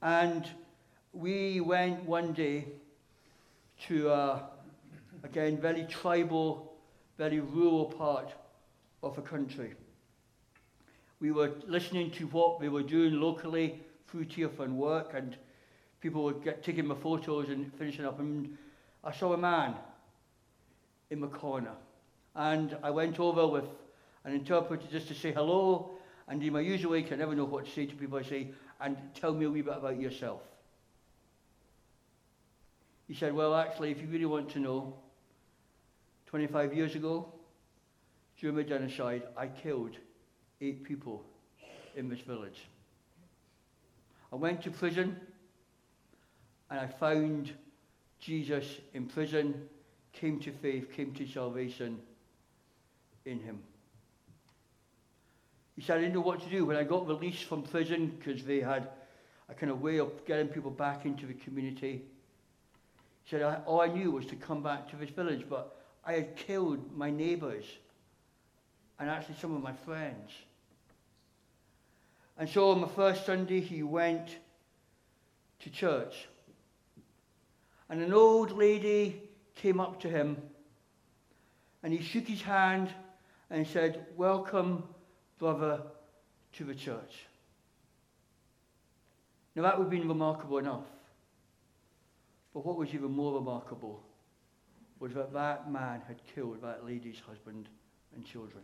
And 0.00 0.48
we 1.12 1.60
went 1.60 2.04
one 2.04 2.32
day 2.32 2.66
to 3.86 4.10
a, 4.10 4.48
again, 5.24 5.60
very 5.60 5.84
tribal, 5.84 6.72
very 7.16 7.40
rural 7.40 7.86
part 7.86 8.32
of 9.02 9.16
the 9.16 9.22
country. 9.22 9.74
We 11.20 11.32
were 11.32 11.52
listening 11.66 12.12
to 12.12 12.26
what 12.28 12.60
they 12.60 12.68
were 12.68 12.82
doing 12.82 13.20
locally 13.20 13.80
through 14.10 14.24
Tearfund 14.24 14.72
work, 14.72 15.12
and 15.14 15.36
people 16.00 16.24
were 16.24 16.32
get, 16.32 16.62
taking 16.62 16.86
my 16.86 16.94
photos 16.94 17.48
and 17.48 17.72
finishing 17.74 18.04
up. 18.04 18.18
And 18.20 18.56
I 19.04 19.12
saw 19.12 19.32
a 19.32 19.38
man 19.38 19.74
in 21.10 21.20
the 21.20 21.28
corner, 21.28 21.72
and 22.34 22.76
I 22.82 22.90
went 22.90 23.20
over 23.20 23.46
with 23.46 23.64
an 24.24 24.32
interpreter 24.32 24.86
just 24.90 25.08
to 25.08 25.14
say 25.14 25.32
hello. 25.32 25.90
And 26.26 26.42
in 26.42 26.52
my 26.52 26.60
usual 26.60 26.92
way, 26.92 27.06
I 27.10 27.16
never 27.16 27.34
know 27.34 27.46
what 27.46 27.64
to 27.64 27.70
say 27.70 27.86
to 27.86 27.94
people. 27.94 28.18
I 28.18 28.22
say, 28.22 28.48
and 28.80 28.96
tell 29.14 29.32
me 29.32 29.46
a 29.46 29.50
wee 29.50 29.62
bit 29.62 29.76
about 29.76 29.98
yourself. 29.98 30.42
He 33.06 33.14
said, 33.14 33.32
Well, 33.32 33.54
actually, 33.54 33.90
if 33.90 34.00
you 34.00 34.08
really 34.08 34.26
want 34.26 34.50
to 34.50 34.58
know, 34.58 34.94
25 36.26 36.74
years 36.74 36.94
ago, 36.94 37.32
during 38.38 38.56
the 38.56 38.62
genocide, 38.62 39.22
I 39.36 39.46
killed 39.46 39.96
eight 40.60 40.84
people 40.84 41.24
in 41.96 42.08
this 42.10 42.20
village. 42.20 42.66
I 44.32 44.36
went 44.36 44.62
to 44.62 44.70
prison 44.70 45.18
and 46.70 46.80
I 46.80 46.86
found 46.86 47.52
Jesus 48.20 48.66
in 48.94 49.06
prison, 49.06 49.68
came 50.12 50.38
to 50.40 50.52
faith, 50.52 50.92
came 50.92 51.12
to 51.14 51.26
salvation 51.26 51.98
in 53.24 53.40
him. 53.40 53.60
He 55.76 55.82
said, 55.82 55.98
I 55.98 56.00
didn't 56.00 56.14
know 56.14 56.20
what 56.20 56.42
to 56.42 56.50
do. 56.50 56.64
When 56.66 56.76
I 56.76 56.82
got 56.82 57.06
released 57.06 57.44
from 57.44 57.62
prison, 57.62 58.18
because 58.18 58.44
they 58.44 58.60
had 58.60 58.88
a 59.48 59.54
kind 59.54 59.70
of 59.70 59.80
way 59.80 59.98
of 59.98 60.10
getting 60.26 60.48
people 60.48 60.72
back 60.72 61.06
into 61.06 61.24
the 61.24 61.34
community, 61.34 62.02
he 63.22 63.30
said, 63.30 63.62
all 63.64 63.80
I 63.80 63.86
knew 63.86 64.10
was 64.10 64.26
to 64.26 64.36
come 64.36 64.62
back 64.62 64.90
to 64.90 64.96
this 64.96 65.10
village, 65.10 65.44
but 65.48 65.76
I 66.04 66.14
had 66.14 66.36
killed 66.36 66.96
my 66.96 67.10
neighbours 67.10 67.64
and 68.98 69.08
actually 69.08 69.36
some 69.36 69.54
of 69.54 69.62
my 69.62 69.72
friends. 69.72 70.32
And 72.38 72.48
so 72.48 72.70
on 72.70 72.80
the 72.80 72.86
first 72.86 73.26
Sunday, 73.26 73.60
he 73.60 73.82
went 73.82 74.36
to 75.60 75.70
church. 75.70 76.28
And 77.90 78.00
an 78.00 78.12
old 78.12 78.52
lady 78.52 79.20
came 79.56 79.80
up 79.80 80.00
to 80.00 80.08
him 80.08 80.36
and 81.82 81.92
he 81.92 82.02
shook 82.02 82.26
his 82.26 82.42
hand 82.42 82.90
and 83.50 83.66
said, 83.66 84.06
Welcome, 84.16 84.84
brother, 85.38 85.82
to 86.54 86.64
the 86.64 86.74
church. 86.74 87.26
Now 89.54 89.62
that 89.62 89.78
would 89.78 89.84
have 89.84 89.90
been 89.90 90.08
remarkable 90.08 90.58
enough. 90.58 90.84
But 92.54 92.64
what 92.64 92.76
was 92.76 92.94
even 92.94 93.10
more 93.10 93.34
remarkable 93.34 94.02
was 95.00 95.14
that 95.14 95.32
that 95.32 95.70
man 95.70 96.02
had 96.06 96.20
killed 96.34 96.62
that 96.62 96.84
lady's 96.84 97.20
husband 97.26 97.68
and 98.14 98.24
children. 98.24 98.62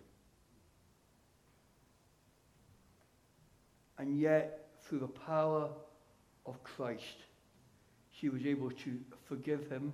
And 3.98 4.18
yet, 4.18 4.68
through 4.82 5.00
the 5.00 5.08
power 5.08 5.68
of 6.46 6.62
Christ, 6.62 7.16
she 8.10 8.28
was 8.28 8.44
able 8.44 8.70
to 8.70 8.98
forgive 9.28 9.68
him. 9.70 9.92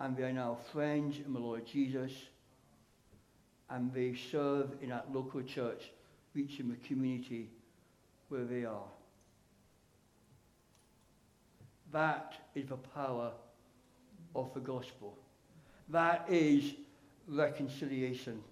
And 0.00 0.16
they 0.16 0.24
are 0.24 0.32
now 0.32 0.58
friends 0.72 1.16
in 1.24 1.32
the 1.32 1.40
Lord 1.40 1.66
Jesus. 1.66 2.12
And 3.70 3.92
they 3.92 4.14
serve 4.30 4.70
in 4.80 4.90
that 4.90 5.12
local 5.12 5.42
church, 5.42 5.90
reaching 6.34 6.70
the 6.70 6.76
community 6.76 7.50
where 8.28 8.44
they 8.44 8.64
are. 8.64 8.88
That 11.92 12.34
is 12.54 12.66
the 12.68 12.76
power 12.76 13.32
of 14.34 14.52
the 14.54 14.60
gospel. 14.60 15.16
That 15.88 16.26
is 16.28 16.74
reconciliation. 17.26 18.42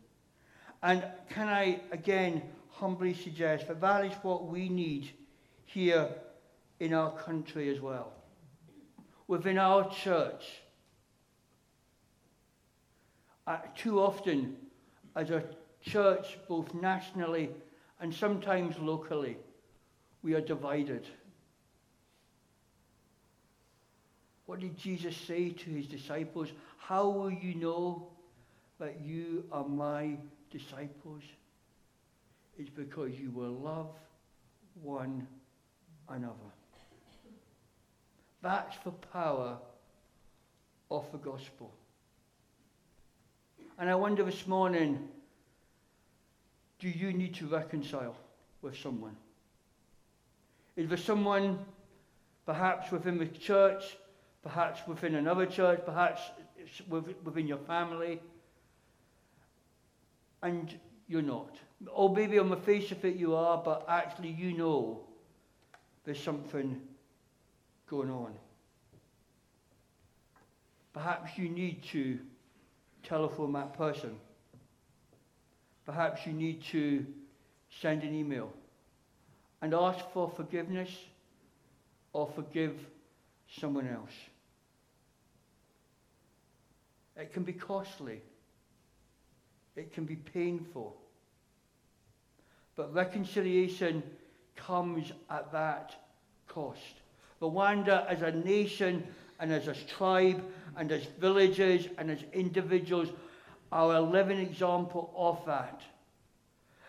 And 0.83 1.05
can 1.31 1.49
I 1.49 1.81
again 1.93 2.43
humbly 2.79 3.15
suggest 3.15 3.69
that 3.69 3.81
that 3.81 4.05
is 4.05 4.13
what 4.23 4.47
we 4.47 4.69
need 4.69 5.11
here 5.65 6.09
in 6.79 6.93
our 6.93 7.11
country 7.11 7.69
as 7.75 7.81
well, 7.81 8.13
within 9.27 9.59
our 9.59 9.89
church. 9.91 10.45
Uh, 13.47 13.59
too 13.77 14.01
often, 14.01 14.57
as 15.15 15.31
a 15.31 15.43
church, 15.81 16.37
both 16.49 16.75
nationally 16.75 17.51
and 18.01 18.13
sometimes 18.13 18.79
locally, 18.79 19.37
we 20.23 20.35
are 20.35 20.41
divided. 20.41 21.07
What 24.45 24.61
did 24.61 24.77
Jesus 24.77 25.17
say 25.17 25.51
to 25.51 25.71
his 25.71 25.87
disciples? 25.87 26.49
How 26.79 27.09
will 27.09 27.31
you 27.31 27.55
know 27.55 28.09
that 28.79 29.01
you 29.01 29.45
are 29.51 29.67
my 29.67 30.17
disciples? 30.51 31.23
It's 32.59 32.71
because 32.71 33.13
you 33.19 33.31
will 33.31 33.53
love 33.53 33.91
one 34.83 35.27
another. 36.09 36.35
That's 38.43 38.77
the 38.85 38.93
power 38.93 39.59
of 40.91 41.11
the 41.13 41.19
gospel. 41.19 41.73
And 43.79 43.91
I 43.91 43.95
wonder 43.95 44.25
this 44.25 44.47
morning 44.47 45.09
do 46.79 46.89
you 46.89 47.13
need 47.13 47.35
to 47.37 47.47
reconcile 47.47 48.17
with 48.63 48.77
someone? 48.79 49.17
Is 50.77 50.89
there 50.89 50.99
someone, 50.99 51.59
perhaps 52.45 52.91
within 52.93 53.19
the 53.19 53.27
church, 53.27 53.97
perhaps 54.43 54.81
within 54.87 55.15
another 55.15 55.47
church, 55.47 55.81
perhaps 55.85 56.21
within 56.89 57.49
your 57.49 57.59
family, 57.59 58.21
and 60.43 60.79
you're 61.09 61.23
not? 61.23 61.57
Or 61.93 62.15
maybe 62.15 62.39
on 62.39 62.49
the 62.49 62.57
face 62.57 62.91
of 62.91 63.05
it 63.05 63.17
you 63.17 63.35
are, 63.35 63.63
but 63.63 63.85
actually 63.89 64.31
you 64.31 64.57
know 64.57 65.01
there's 66.05 66.23
something 66.23 66.81
going 67.89 68.11
on. 68.11 68.33
Perhaps 70.93 71.37
you 71.37 71.49
need 71.49 71.83
to 71.93 72.19
telephone 73.03 73.53
that 73.53 73.77
person. 73.77 74.17
Perhaps 75.85 76.27
you 76.27 76.33
need 76.33 76.63
to 76.73 77.05
send 77.81 78.03
an 78.03 78.15
email 78.15 78.51
and 79.63 79.75
ask 79.75 80.05
for 80.13 80.29
forgiveness 80.29 80.91
or 82.13 82.27
forgive 82.35 82.75
someone 83.61 83.87
else. 83.89 84.13
It 87.17 87.33
can 87.33 87.45
be 87.45 87.53
costly. 87.53 88.23
It 89.77 89.93
can 89.93 90.05
be 90.05 90.17
painful. 90.17 90.97
But 92.77 92.95
reconciliation 92.95 94.03
comes 94.55 95.13
at 95.31 95.51
that 95.53 95.97
cost. 96.47 96.81
Rwanda 97.41 98.07
as 98.07 98.23
a 98.23 98.33
nation 98.33 99.07
and 99.41 99.53
as 99.53 99.69
a 99.69 99.75
tribe 99.75 100.45
and 100.77 100.93
as 100.93 101.05
villages 101.19 101.89
and 101.99 102.11
as 102.11 102.23
individuals 102.33 103.09
are 103.73 103.95
a 103.95 104.01
living 104.01 104.39
example 104.39 105.13
of 105.17 105.45
that. 105.47 105.81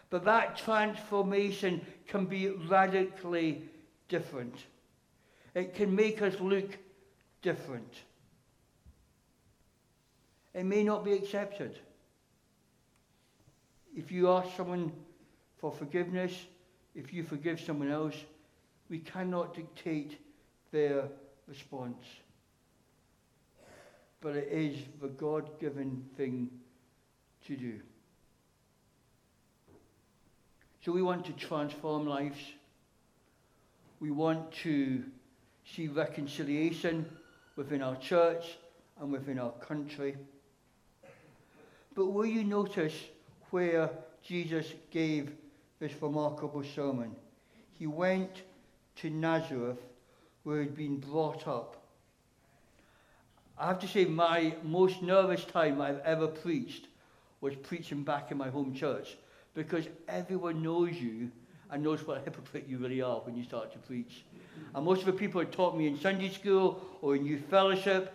But 0.10 0.26
that 0.26 0.58
transformation 0.58 1.86
can 2.08 2.26
be 2.26 2.50
radically 2.50 3.64
different. 4.08 4.66
It 5.54 5.74
can 5.74 5.94
make 5.96 6.22
us 6.22 6.40
look 6.40 6.78
different. 7.42 7.94
It 10.54 10.66
may 10.66 10.84
not 10.84 11.04
be 11.04 11.14
accepted. 11.14 11.78
If 13.96 14.12
you 14.12 14.30
ask 14.30 14.56
someone 14.56 14.92
for 15.58 15.72
forgiveness, 15.72 16.34
if 16.96 17.14
you 17.14 17.24
forgive 17.24 17.60
someone 17.60 17.92
else, 17.92 18.16
we 18.90 19.00
cannot 19.00 19.54
dictate 19.54 20.20
their 20.72 21.04
response. 21.48 22.06
But 24.22 24.36
it 24.36 24.48
is 24.52 24.78
the 25.02 25.08
God 25.08 25.60
given 25.60 26.04
thing 26.16 26.50
to 27.48 27.56
do. 27.56 27.80
So 30.84 30.92
we 30.92 31.02
want 31.02 31.26
to 31.26 31.34
transform 31.34 32.08
lives. 32.08 32.40
We 34.00 34.12
want 34.12 34.52
to 34.64 35.04
see 35.76 35.88
reconciliation 35.88 37.06
within 37.56 37.82
our 37.82 37.96
church 37.98 38.58
and 39.00 39.12
within 39.12 39.40
our 39.40 39.52
country. 39.52 40.16
But 41.94 42.08
will 42.08 42.26
you 42.26 42.44
notice 42.44 42.94
where 43.50 43.90
Jesus 44.24 44.74
gave 44.92 45.32
this 45.80 45.92
remarkable 46.02 46.64
sermon? 46.64 47.16
He 47.74 47.88
went 47.88 48.44
to 48.98 49.10
Nazareth 49.10 49.80
where 50.44 50.62
he'd 50.62 50.76
been 50.76 50.98
brought 50.98 51.48
up. 51.48 51.84
I 53.58 53.68
have 53.68 53.80
to 53.80 53.88
say, 53.88 54.06
my 54.06 54.56
most 54.64 55.02
nervous 55.02 55.44
time 55.44 55.82
I've 55.82 56.00
ever 56.00 56.28
preached 56.28 56.88
was 57.42 57.56
preaching 57.56 58.04
back 58.04 58.32
in 58.32 58.38
my 58.38 58.50
home 58.50 58.74
church 58.74 59.18
because 59.54 59.88
everyone 60.08 60.62
knows 60.62 60.94
you 60.96 61.32
and 61.72 61.84
knows 61.84 62.06
what 62.06 62.18
a 62.18 62.22
hypocrite 62.22 62.66
you 62.68 62.78
really 62.78 63.02
are 63.02 63.20
when 63.22 63.36
you 63.36 63.44
start 63.44 63.72
to 63.74 63.80
preach. 63.80 64.24
And 64.74 64.86
most 64.86 65.02
of 65.02 65.06
the 65.08 65.14
people 65.14 65.42
had 65.42 65.52
taught 65.52 65.78
me 65.78 65.88
in 65.88 66.00
Sunday 66.00 66.30
school 66.30 66.82
or 67.02 67.16
in 67.16 67.26
youth 67.26 67.44
fellowship, 67.50 68.14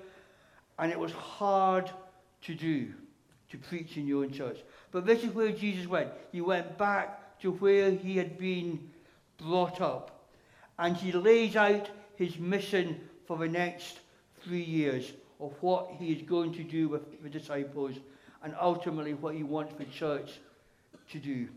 and 0.79 0.91
it 0.91 0.99
was 0.99 1.13
hard 1.13 1.91
to 2.43 2.55
do 2.55 2.93
to 3.51 3.59
preach 3.59 3.97
in 3.97 4.07
your 4.07 4.25
own 4.25 4.33
church. 4.33 4.59
But 4.91 5.05
this 5.05 5.23
is 5.23 5.35
where 5.35 5.53
Jesus 5.53 5.87
went. 5.87 6.11
He 6.31 6.41
went 6.41 6.79
back 6.79 7.22
to 7.43 7.53
where 7.53 7.91
he 7.91 8.17
had 8.17 8.39
been 8.39 8.89
brought 9.37 9.81
up, 9.81 10.27
and 10.79 10.97
he 10.97 11.13
lays 11.13 11.57
out 11.57 11.91
his 12.17 12.39
mission 12.39 13.01
for 13.27 13.37
the 13.37 13.49
next 13.49 13.99
three 14.45 14.63
years 14.63 15.13
of 15.41 15.53
what 15.61 15.91
he 15.99 16.13
is 16.13 16.23
going 16.23 16.53
to 16.55 16.63
do 16.63 16.89
with 16.89 17.23
the 17.23 17.29
disciples 17.29 17.97
and 18.45 18.55
ultimately 18.61 19.15
what 19.15 19.35
he 19.35 19.43
wants 19.43 19.75
the 19.77 19.85
church 19.85 20.39
to 21.11 21.19
do. 21.19 21.49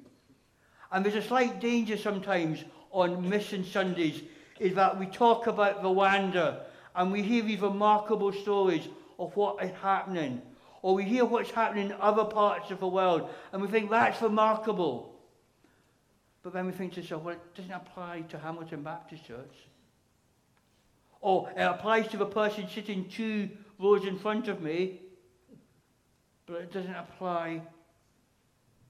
And 0.91 1.05
there's 1.05 1.15
a 1.15 1.21
slight 1.21 1.59
danger 1.59 1.97
sometimes 1.97 2.63
on 2.91 3.27
Mission 3.29 3.63
Sundays 3.63 4.21
is 4.59 4.73
that 4.75 4.99
we 4.99 5.05
talk 5.05 5.47
about 5.47 5.83
the 5.83 5.89
Rwanda 5.89 6.61
and 6.95 7.11
we 7.11 7.21
hear 7.21 7.43
these 7.43 7.59
remarkable 7.59 8.31
stories 8.31 8.87
of 9.19 9.35
what 9.35 9.63
is 9.63 9.71
happening. 9.81 10.41
Or 10.81 10.95
we 10.95 11.03
hear 11.03 11.25
what's 11.25 11.51
happening 11.51 11.87
in 11.87 11.95
other 11.99 12.25
parts 12.25 12.71
of 12.71 12.79
the 12.79 12.87
world 12.87 13.29
and 13.51 13.61
we 13.61 13.67
think 13.67 13.89
that's 13.89 14.21
remarkable. 14.21 15.14
But 16.45 16.53
then 16.53 16.67
we 16.67 16.73
think 16.73 16.93
to 16.93 17.01
ourselves, 17.01 17.25
well, 17.25 17.33
it 17.33 17.55
doesn't 17.55 17.71
apply 17.71 18.21
to 18.29 18.37
Hamilton 18.37 18.83
Baptist 18.83 19.25
Church. 19.25 19.55
Or 21.19 21.49
it 21.49 21.63
applies 21.63 22.07
to 22.09 22.17
the 22.17 22.27
person 22.27 22.67
sitting 22.69 23.09
two 23.09 23.49
rows 23.79 24.05
in 24.05 24.19
front 24.19 24.47
of 24.47 24.61
me 24.61 25.01
but 26.45 26.57
it 26.57 26.71
doesn't 26.71 26.95
apply 26.95 27.61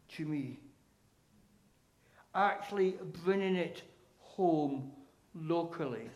to 0.09 0.25
me. 0.25 0.59
Actually, 2.33 2.95
bringing 3.23 3.55
it 3.55 3.83
home 4.19 4.91
locally 5.33 6.09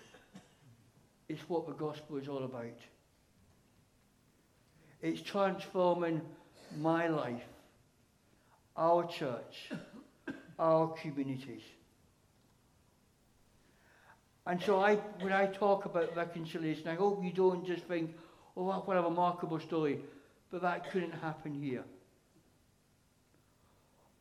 is 1.30 1.40
what 1.48 1.66
the 1.66 1.74
gospel 1.74 2.18
is 2.18 2.28
all 2.28 2.44
about. 2.44 2.66
It's 5.02 5.22
transforming 5.22 6.22
my 6.78 7.08
life, 7.08 7.48
our 8.76 9.08
church, 9.08 9.72
our 10.60 10.88
communities. 10.90 11.64
And 14.46 14.62
so 14.62 14.80
I, 14.80 14.96
when 15.22 15.32
I 15.32 15.46
talk 15.48 15.86
about 15.86 16.16
reconciliation, 16.16 16.88
I 16.88 16.96
hope 16.96 17.24
you 17.24 17.32
don't 17.32 17.66
just 17.66 17.84
think, 17.84 18.16
oh, 18.58 18.64
what 18.64 18.98
a 18.98 19.02
remarkable 19.02 19.60
story. 19.60 20.00
But 20.52 20.64
that 20.64 20.92
couldn't 20.92 21.14
happen 21.14 21.54
here. 21.54 21.84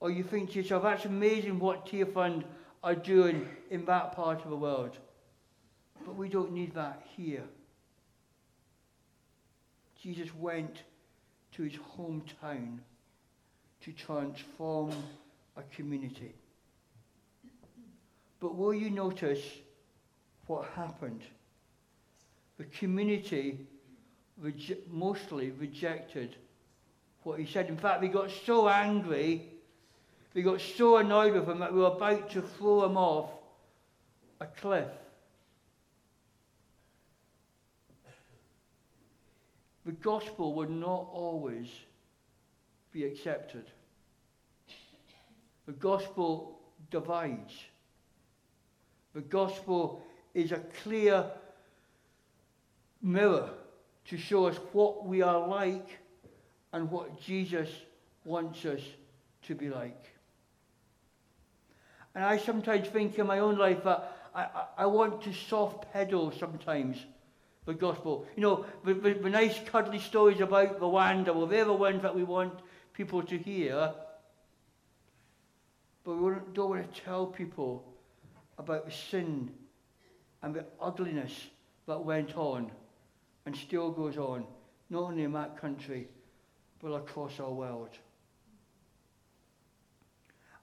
Or 0.00 0.10
you 0.10 0.22
think 0.22 0.50
to 0.50 0.58
yourself, 0.58 0.82
that's 0.82 1.06
amazing 1.06 1.58
what 1.58 1.86
Tearfund 1.86 2.44
are 2.84 2.94
doing 2.94 3.48
in 3.70 3.84
that 3.86 4.14
part 4.14 4.44
of 4.44 4.50
the 4.50 4.56
world. 4.56 4.96
But 6.04 6.14
we 6.14 6.28
don't 6.28 6.52
need 6.52 6.74
that 6.74 7.02
here. 7.16 7.44
Jesus 10.00 10.32
went 10.34 10.82
to 11.52 11.62
his 11.62 11.72
hometown 11.96 12.78
to 13.82 13.92
transform 13.92 14.92
a 15.58 15.62
community. 15.74 16.34
But 18.40 18.54
will 18.54 18.72
you 18.72 18.90
notice 18.90 19.42
what 20.46 20.68
happened? 20.76 21.22
The 22.58 22.64
community 22.64 23.66
mostly 24.90 25.50
rejected 25.50 26.36
what 27.24 27.40
he 27.40 27.46
said. 27.46 27.68
In 27.68 27.76
fact, 27.76 28.00
they 28.00 28.08
got 28.08 28.30
so 28.46 28.68
angry, 28.68 29.48
they 30.32 30.42
got 30.42 30.60
so 30.60 30.98
annoyed 30.98 31.34
with 31.34 31.48
him 31.48 31.58
that 31.58 31.72
they 31.72 31.78
were 31.78 31.86
about 31.86 32.30
to 32.30 32.42
throw 32.42 32.84
him 32.84 32.96
off 32.96 33.30
a 34.40 34.46
cliff. 34.46 34.88
The 39.84 39.92
gospel 39.92 40.54
would 40.54 40.70
not 40.70 41.08
always 41.12 41.66
be 42.92 43.04
accepted. 43.04 43.64
The 45.68 45.74
gospel 45.74 46.58
divides. 46.90 47.52
The 49.12 49.20
gospel 49.20 50.02
is 50.32 50.50
a 50.50 50.62
clear 50.82 51.30
mirror 53.02 53.50
to 54.06 54.16
show 54.16 54.46
us 54.46 54.56
what 54.72 55.04
we 55.04 55.20
are 55.20 55.46
like 55.46 55.98
and 56.72 56.90
what 56.90 57.20
Jesus 57.20 57.68
wants 58.24 58.64
us 58.64 58.80
to 59.42 59.54
be 59.54 59.68
like. 59.68 60.06
And 62.14 62.24
I 62.24 62.38
sometimes 62.38 62.88
think 62.88 63.18
in 63.18 63.26
my 63.26 63.40
own 63.40 63.58
life 63.58 63.84
that 63.84 64.16
I, 64.34 64.46
I, 64.78 64.86
want 64.86 65.20
to 65.24 65.34
soft 65.34 65.92
pedal 65.92 66.32
sometimes 66.32 66.96
the 67.66 67.74
gospel. 67.74 68.26
You 68.36 68.42
know, 68.42 68.66
the, 68.86 68.94
the, 68.94 69.12
the 69.12 69.28
nice 69.28 69.58
cuddly 69.66 69.98
stories 69.98 70.40
about 70.40 70.80
well, 70.80 71.46
they're 71.46 71.66
the 71.66 71.74
ones 71.74 72.00
that 72.00 72.16
we 72.16 72.24
want 72.24 72.54
people 72.94 73.22
to 73.22 73.36
hear. 73.36 73.92
But 76.08 76.22
we 76.22 76.32
don't 76.54 76.70
want 76.70 76.94
to 76.94 77.00
tell 77.02 77.26
people 77.26 77.84
about 78.56 78.86
the 78.86 78.90
sin 78.90 79.50
and 80.40 80.54
the 80.54 80.64
ugliness 80.80 81.48
that 81.86 82.02
went 82.02 82.34
on 82.34 82.70
and 83.44 83.54
still 83.54 83.90
goes 83.90 84.16
on, 84.16 84.46
not 84.88 85.02
only 85.02 85.24
in 85.24 85.32
that 85.32 85.60
country, 85.60 86.08
but 86.82 86.92
across 86.92 87.38
our 87.40 87.52
world. 87.52 87.90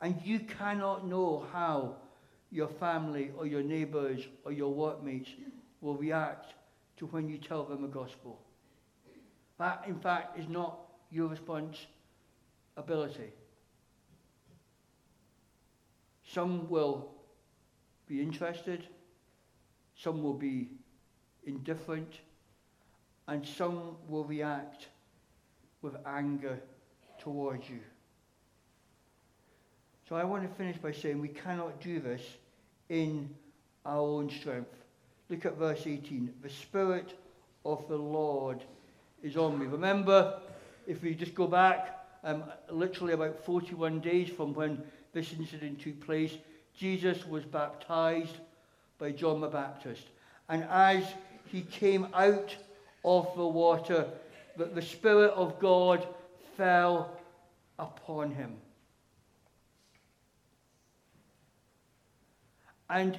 And 0.02 0.20
you 0.26 0.40
cannot 0.40 1.08
know 1.08 1.46
how 1.54 1.98
your 2.50 2.68
family 2.68 3.30
or 3.38 3.46
your 3.46 3.62
neighbours 3.62 4.22
or 4.46 4.52
your 4.52 4.74
workmates 4.74 5.30
will 5.80 5.96
react 5.96 6.56
to 6.98 7.06
when 7.06 7.30
you 7.30 7.38
tell 7.38 7.66
them 7.66 7.84
the 7.84 7.88
gospel. 7.88 8.42
That, 9.60 9.84
in 9.88 10.00
fact, 10.00 10.40
is 10.40 10.50
not 10.50 10.80
your 11.12 11.28
responsibility. 11.28 13.32
Some 16.28 16.70
will 16.70 17.12
be 18.08 18.22
interested, 18.22 18.88
some 19.96 20.22
will 20.24 20.34
be 20.34 20.70
indifferent, 21.46 22.20
and 23.28 23.46
some 23.46 23.98
will 24.08 24.24
react 24.24 24.88
with 25.82 25.96
anger 26.06 26.60
towards 27.20 27.70
you. 27.70 27.80
So 30.08 30.16
I 30.16 30.24
want 30.24 30.48
to 30.48 30.56
finish 30.56 30.78
by 30.78 30.92
saying 30.92 31.20
we 31.20 31.30
cannot 31.30 31.82
do 31.82 32.00
this 32.00 32.22
in 32.90 33.30
our 33.86 34.00
own 34.00 34.30
strength. 34.30 34.76
Look 35.30 35.46
at 35.46 35.58
verse 35.58 35.88
18. 35.88 36.32
The 36.44 36.50
Spirit 36.50 37.18
of 37.66 37.88
the 37.88 37.98
Lord 37.98 38.64
is 39.24 39.38
on 39.38 39.58
me. 39.58 39.66
Remember, 39.66 40.40
if 40.86 41.02
we 41.02 41.16
just 41.16 41.34
go 41.34 41.48
back, 41.48 42.06
um, 42.24 42.44
literally 42.70 43.14
about 43.14 43.44
41 43.44 44.00
days 44.00 44.30
from 44.30 44.54
when 44.54 44.84
this 45.16 45.34
incident 45.34 45.80
took 45.80 46.00
place, 46.06 46.34
Jesus 46.78 47.26
was 47.26 47.44
baptized 47.46 48.38
by 49.00 49.12
John 49.12 49.42
the 49.42 49.48
Baptist. 49.48 50.04
And 50.50 50.66
as 50.66 51.04
he 51.46 51.62
came 51.62 52.08
out 52.14 52.56
of 53.04 53.34
the 53.36 53.48
water, 53.48 54.08
the, 54.58 54.66
the 54.66 54.82
Spirit 54.82 55.32
of 55.32 55.58
God 55.60 56.06
fell 56.58 57.18
upon 57.80 58.32
him. 58.32 58.58
And 62.90 63.18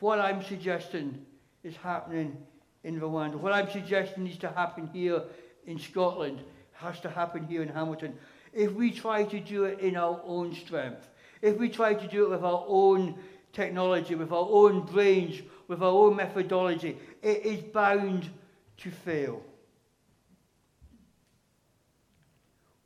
what 0.00 0.20
I'm 0.20 0.44
suggesting 0.44 1.24
is 1.64 1.74
happening 1.76 2.36
in 2.84 3.00
Rwanda. 3.00 3.36
What 3.36 3.52
I'm 3.52 3.70
suggesting 3.70 4.24
needs 4.24 4.38
to 4.38 4.50
happen 4.50 4.88
here 4.92 5.22
in 5.66 5.78
Scotland, 5.78 6.40
has 6.74 7.00
to 7.00 7.08
happen 7.08 7.46
here 7.46 7.62
in 7.62 7.68
Hamilton. 7.68 8.14
If 8.56 8.72
we 8.72 8.90
try 8.90 9.24
to 9.24 9.38
do 9.38 9.64
it 9.64 9.80
in 9.80 9.98
our 9.98 10.18
own 10.24 10.54
strength, 10.54 11.06
if 11.42 11.58
we 11.58 11.68
try 11.68 11.92
to 11.92 12.08
do 12.08 12.24
it 12.24 12.30
with 12.30 12.42
our 12.42 12.64
own 12.66 13.18
technology, 13.52 14.14
with 14.14 14.32
our 14.32 14.48
own 14.48 14.86
brains, 14.86 15.42
with 15.68 15.82
our 15.82 15.92
own 15.92 16.16
methodology, 16.16 16.96
it 17.22 17.44
is 17.44 17.60
bound 17.60 18.30
to 18.78 18.90
fail. 18.90 19.42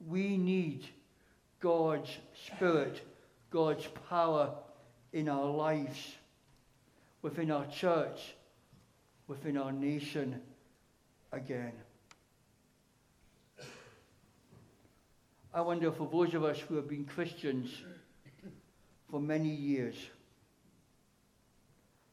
We 0.08 0.36
need 0.36 0.88
God's 1.60 2.10
Spirit, 2.46 3.00
God's 3.52 3.86
power 4.08 4.52
in 5.12 5.28
our 5.28 5.46
lives, 5.46 6.16
within 7.22 7.52
our 7.52 7.66
church, 7.66 8.34
within 9.28 9.56
our 9.56 9.70
nation 9.70 10.40
again. 11.30 11.74
I 15.52 15.60
wonder 15.62 15.90
for 15.90 16.08
those 16.10 16.34
of 16.34 16.44
us 16.44 16.60
who 16.60 16.76
have 16.76 16.88
been 16.88 17.04
Christians 17.04 17.82
for 19.10 19.20
many 19.20 19.48
years, 19.48 19.96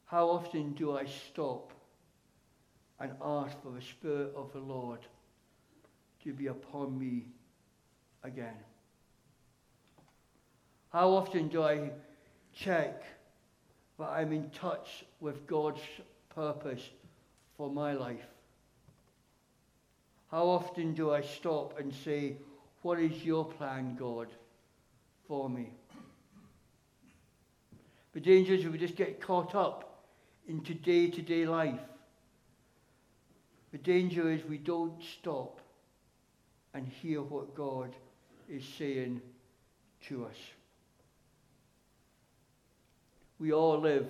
how 0.06 0.28
often 0.28 0.72
do 0.72 0.96
I 0.96 1.04
stop 1.04 1.72
and 2.98 3.12
ask 3.22 3.60
for 3.62 3.70
the 3.70 3.80
Spirit 3.80 4.32
of 4.34 4.52
the 4.52 4.58
Lord 4.58 5.00
to 6.24 6.32
be 6.32 6.48
upon 6.48 6.98
me 6.98 7.26
again? 8.24 8.56
How 10.92 11.10
often 11.10 11.46
do 11.48 11.62
I 11.62 11.92
check 12.52 13.04
that 14.00 14.08
I'm 14.08 14.32
in 14.32 14.50
touch 14.50 15.04
with 15.20 15.46
God's 15.46 15.82
purpose 16.34 16.82
for 17.56 17.70
my 17.70 17.92
life? 17.92 18.26
How 20.30 20.46
often 20.46 20.94
do 20.94 21.12
I 21.12 21.20
stop 21.20 21.78
and 21.78 21.94
say, 21.94 22.38
What 22.88 23.00
is 23.00 23.22
your 23.22 23.44
plan, 23.44 23.96
God, 23.98 24.28
for 25.26 25.50
me? 25.50 25.74
The 28.14 28.20
danger 28.20 28.54
is 28.54 28.64
we 28.64 28.78
just 28.78 28.96
get 28.96 29.20
caught 29.20 29.54
up 29.54 30.06
into 30.48 30.72
day 30.72 31.10
to 31.10 31.20
day 31.20 31.44
life. 31.44 31.82
The 33.72 33.76
danger 33.76 34.30
is 34.30 34.42
we 34.42 34.56
don't 34.56 35.02
stop 35.20 35.60
and 36.72 36.88
hear 36.88 37.20
what 37.20 37.54
God 37.54 37.94
is 38.48 38.64
saying 38.78 39.20
to 40.06 40.24
us. 40.24 40.36
We 43.38 43.52
all 43.52 43.78
live 43.78 44.06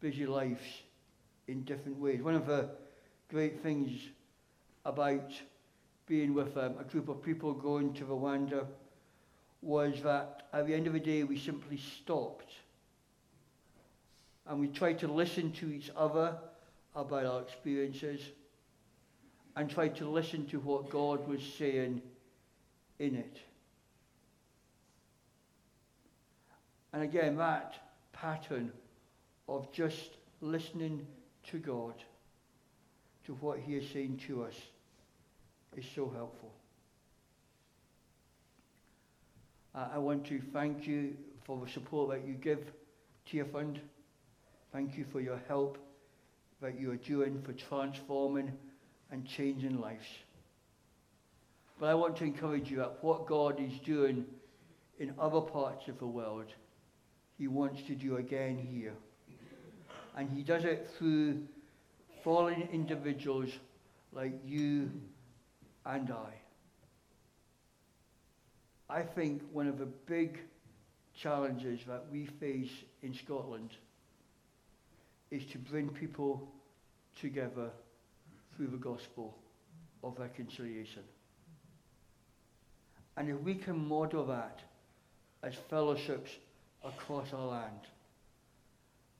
busy 0.00 0.26
lives 0.26 0.66
in 1.46 1.62
different 1.62 2.00
ways. 2.00 2.22
One 2.22 2.34
of 2.34 2.48
the 2.48 2.70
great 3.30 3.62
things 3.62 3.92
about 4.84 5.30
being 6.08 6.34
with 6.34 6.56
um, 6.56 6.74
a 6.80 6.84
group 6.84 7.08
of 7.08 7.22
people 7.22 7.52
going 7.52 7.92
to 7.94 8.04
Rwanda 8.04 8.66
was 9.60 10.02
that 10.02 10.48
at 10.52 10.66
the 10.66 10.74
end 10.74 10.86
of 10.86 10.92
the 10.92 11.00
day 11.00 11.24
we 11.24 11.38
simply 11.38 11.76
stopped 11.76 12.52
and 14.46 14.58
we 14.58 14.68
tried 14.68 14.98
to 15.00 15.08
listen 15.08 15.52
to 15.52 15.70
each 15.70 15.90
other 15.94 16.36
about 16.96 17.26
our 17.26 17.42
experiences 17.42 18.20
and 19.56 19.68
tried 19.68 19.94
to 19.96 20.08
listen 20.08 20.46
to 20.46 20.58
what 20.60 20.88
God 20.88 21.28
was 21.28 21.42
saying 21.58 22.00
in 22.98 23.14
it. 23.14 23.38
And 26.92 27.02
again, 27.02 27.36
that 27.36 27.74
pattern 28.12 28.72
of 29.48 29.70
just 29.72 30.10
listening 30.40 31.06
to 31.50 31.58
God, 31.58 31.94
to 33.26 33.34
what 33.34 33.58
He 33.58 33.74
is 33.74 33.90
saying 33.90 34.22
to 34.28 34.44
us, 34.44 34.54
is 35.76 35.84
so 35.94 36.10
helpful. 36.14 36.52
Uh, 39.74 39.88
I 39.94 39.98
want 39.98 40.26
to 40.26 40.40
thank 40.52 40.86
you 40.86 41.16
for 41.44 41.64
the 41.64 41.70
support 41.70 42.10
that 42.10 42.26
you 42.26 42.34
give 42.34 42.64
to 43.26 43.44
Tearfund. 43.44 43.78
Thank 44.72 44.96
you 44.96 45.04
for 45.12 45.20
your 45.20 45.40
help 45.48 45.78
that 46.60 46.78
you 46.78 46.90
are 46.90 46.96
doing 46.96 47.40
for 47.42 47.52
transforming 47.52 48.52
and 49.10 49.26
changing 49.26 49.80
lives. 49.80 50.06
But 51.78 51.86
I 51.86 51.94
want 51.94 52.16
to 52.16 52.24
encourage 52.24 52.70
you 52.70 52.78
that 52.78 52.98
what 53.02 53.26
God 53.26 53.60
is 53.60 53.78
doing 53.84 54.26
in 54.98 55.14
other 55.18 55.40
parts 55.40 55.86
of 55.88 55.98
the 55.98 56.06
world 56.06 56.46
he 57.38 57.46
wants 57.46 57.82
to 57.82 57.94
do 57.94 58.16
again 58.16 58.58
here. 58.58 58.94
And 60.16 60.28
he 60.28 60.42
does 60.42 60.64
it 60.64 60.90
through 60.98 61.44
fallen 62.24 62.68
individuals 62.72 63.50
like 64.12 64.32
you 64.44 64.90
and 65.88 66.10
I. 66.10 66.34
I 68.90 69.02
think 69.02 69.42
one 69.52 69.66
of 69.66 69.78
the 69.78 69.86
big 69.86 70.38
challenges 71.14 71.80
that 71.88 72.04
we 72.12 72.26
face 72.26 72.70
in 73.02 73.12
Scotland 73.12 73.70
is 75.30 75.44
to 75.46 75.58
bring 75.58 75.88
people 75.88 76.48
together 77.20 77.70
through 78.56 78.68
the 78.68 78.76
gospel 78.76 79.36
of 80.04 80.18
reconciliation. 80.18 81.02
And 83.16 83.28
if 83.28 83.40
we 83.40 83.56
can 83.56 83.88
model 83.88 84.24
that 84.26 84.60
as 85.42 85.54
fellowships 85.68 86.30
across 86.84 87.32
our 87.32 87.46
land. 87.46 87.80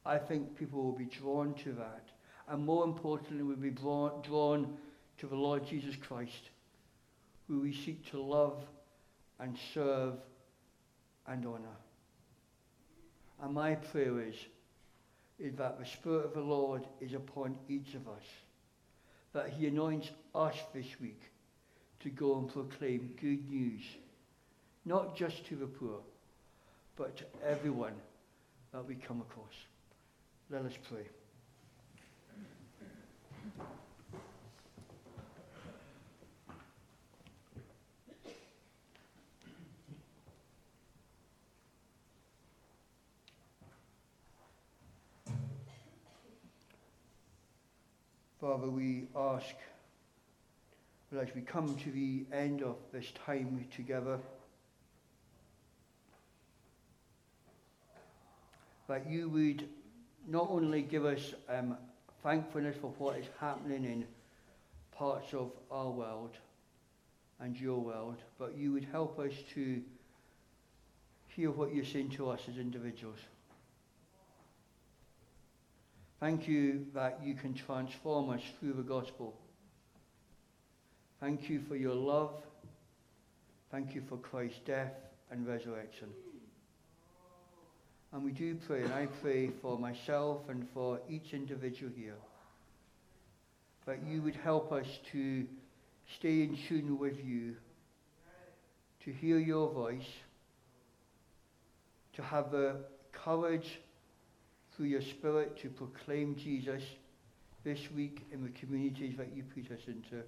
I 0.04 0.18
think 0.18 0.56
people 0.56 0.82
will 0.82 0.92
be 0.92 1.04
drawn 1.04 1.54
to 1.64 1.72
that. 1.72 2.08
And 2.48 2.64
more 2.64 2.84
importantly, 2.84 3.42
will 3.42 3.56
be 3.56 3.70
drawn 3.70 4.22
to 4.22 5.26
the 5.26 5.36
Lord 5.36 5.66
Jesus 5.66 5.96
Christ, 5.96 6.50
who 7.48 7.60
we 7.60 7.72
seek 7.72 8.08
to 8.10 8.20
love 8.20 8.62
and 9.40 9.56
serve 9.72 10.14
and 11.26 11.46
honour. 11.46 11.76
And 13.42 13.54
my 13.54 13.74
prayer 13.74 14.20
is, 14.20 14.34
is 15.38 15.54
that 15.56 15.78
the 15.78 15.86
Spirit 15.86 16.26
of 16.26 16.34
the 16.34 16.40
Lord 16.40 16.82
is 17.00 17.14
upon 17.14 17.56
each 17.68 17.94
of 17.94 18.06
us, 18.08 18.24
that 19.32 19.50
he 19.50 19.66
anoints 19.66 20.10
us 20.34 20.56
this 20.74 21.00
week 21.00 21.22
to 22.00 22.10
go 22.10 22.38
and 22.38 22.52
proclaim 22.52 23.14
good 23.20 23.48
news, 23.48 23.82
not 24.84 25.16
just 25.16 25.46
to 25.46 25.56
the 25.56 25.66
poor, 25.66 26.00
but 26.96 27.16
to 27.16 27.24
everyone 27.46 27.94
that 28.72 28.86
we 28.86 28.94
come 28.94 29.20
across. 29.20 29.54
Let 30.50 30.62
us 30.62 30.74
pray. 30.88 31.06
Father, 48.40 48.68
we 48.68 49.08
ask 49.16 49.54
that 51.10 51.28
as 51.28 51.34
we 51.34 51.40
come 51.40 51.74
to 51.74 51.90
the 51.90 52.24
end 52.32 52.62
of 52.62 52.76
this 52.92 53.12
time 53.26 53.66
together, 53.74 54.18
that 58.86 59.10
you 59.10 59.28
would 59.28 59.68
not 60.28 60.48
only 60.50 60.82
give 60.82 61.04
us 61.04 61.34
um, 61.48 61.76
thankfulness 62.22 62.76
for 62.80 62.92
what 62.98 63.18
is 63.18 63.26
happening 63.40 63.84
in 63.84 64.06
parts 64.92 65.34
of 65.34 65.50
our 65.72 65.90
world 65.90 66.36
and 67.40 67.58
your 67.58 67.78
world, 67.78 68.18
but 68.38 68.56
you 68.56 68.72
would 68.72 68.86
help 68.92 69.18
us 69.18 69.32
to 69.54 69.82
hear 71.28 71.50
what 71.50 71.74
you're 71.74 71.84
saying 71.84 72.10
to 72.10 72.30
us 72.30 72.40
as 72.48 72.56
individuals. 72.56 73.18
Thank 76.20 76.48
you 76.48 76.86
that 76.94 77.20
you 77.22 77.34
can 77.34 77.54
transform 77.54 78.30
us 78.30 78.40
through 78.58 78.72
the 78.72 78.82
gospel. 78.82 79.34
Thank 81.20 81.48
you 81.48 81.60
for 81.68 81.76
your 81.76 81.94
love. 81.94 82.32
Thank 83.70 83.94
you 83.94 84.02
for 84.08 84.16
Christ's 84.16 84.58
death 84.66 84.92
and 85.30 85.46
resurrection. 85.46 86.08
And 88.12 88.24
we 88.24 88.32
do 88.32 88.56
pray, 88.66 88.82
and 88.82 88.92
I 88.92 89.06
pray 89.20 89.50
for 89.62 89.78
myself 89.78 90.40
and 90.48 90.66
for 90.74 90.98
each 91.08 91.34
individual 91.34 91.92
here, 91.94 92.16
that 93.86 94.02
you 94.04 94.22
would 94.22 94.36
help 94.36 94.72
us 94.72 94.86
to 95.12 95.44
stay 96.18 96.42
in 96.42 96.58
tune 96.68 96.98
with 96.98 97.22
you, 97.24 97.54
to 99.04 99.12
hear 99.12 99.38
your 99.38 99.70
voice, 99.72 100.08
to 102.16 102.22
have 102.22 102.50
the 102.50 102.76
courage 103.12 103.78
through 104.78 104.86
your 104.86 105.02
Spirit 105.02 105.58
to 105.60 105.68
proclaim 105.68 106.36
Jesus 106.36 106.84
this 107.64 107.80
week 107.96 108.24
in 108.30 108.44
the 108.44 108.50
communities 108.50 109.16
that 109.16 109.34
you 109.34 109.42
put 109.42 109.76
us 109.76 109.82
into. 109.88 110.22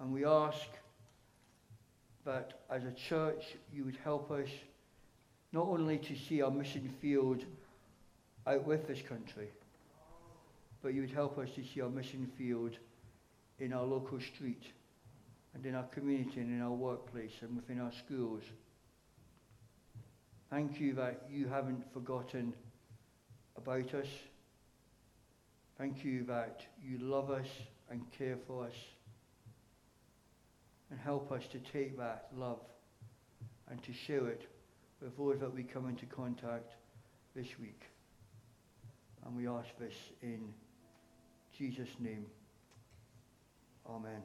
And 0.00 0.12
we 0.12 0.24
ask 0.24 0.66
that 2.24 2.64
as 2.68 2.82
a 2.82 2.90
church 2.90 3.54
you 3.72 3.84
would 3.84 3.96
help 4.02 4.32
us 4.32 4.48
not 5.52 5.68
only 5.68 5.98
to 5.98 6.16
see 6.16 6.42
our 6.42 6.50
mission 6.50 6.92
field 7.00 7.44
out 8.44 8.66
with 8.66 8.88
this 8.88 9.00
country, 9.00 9.48
but 10.82 10.92
you 10.92 11.02
would 11.02 11.12
help 11.12 11.38
us 11.38 11.50
to 11.54 11.62
see 11.62 11.82
our 11.82 11.88
mission 11.88 12.28
field 12.36 12.72
in 13.60 13.72
our 13.72 13.84
local 13.84 14.18
street 14.20 14.64
and 15.54 15.64
in 15.64 15.76
our 15.76 15.84
community 15.84 16.40
and 16.40 16.50
in 16.50 16.60
our 16.60 16.72
workplace 16.74 17.32
and 17.42 17.54
within 17.54 17.80
our 17.80 17.92
schools. 17.92 18.42
Thank 20.56 20.80
you 20.80 20.94
that 20.94 21.26
you 21.30 21.48
haven't 21.48 21.84
forgotten 21.92 22.54
about 23.58 23.92
us. 23.92 24.06
Thank 25.76 26.02
you 26.02 26.24
that 26.28 26.62
you 26.82 26.96
love 26.96 27.30
us 27.30 27.46
and 27.90 28.00
care 28.16 28.38
for 28.46 28.64
us. 28.64 28.72
And 30.90 30.98
help 30.98 31.30
us 31.30 31.42
to 31.52 31.58
take 31.58 31.98
that 31.98 32.28
love 32.34 32.62
and 33.70 33.82
to 33.82 33.92
share 33.92 34.28
it 34.28 34.48
with 35.02 35.14
those 35.18 35.40
that 35.40 35.54
we 35.54 35.62
come 35.62 35.90
into 35.90 36.06
contact 36.06 36.72
this 37.34 37.48
week. 37.60 37.82
And 39.26 39.36
we 39.36 39.46
ask 39.46 39.68
this 39.78 39.92
in 40.22 40.54
Jesus' 41.58 41.90
name. 42.00 42.24
Amen. 43.86 44.22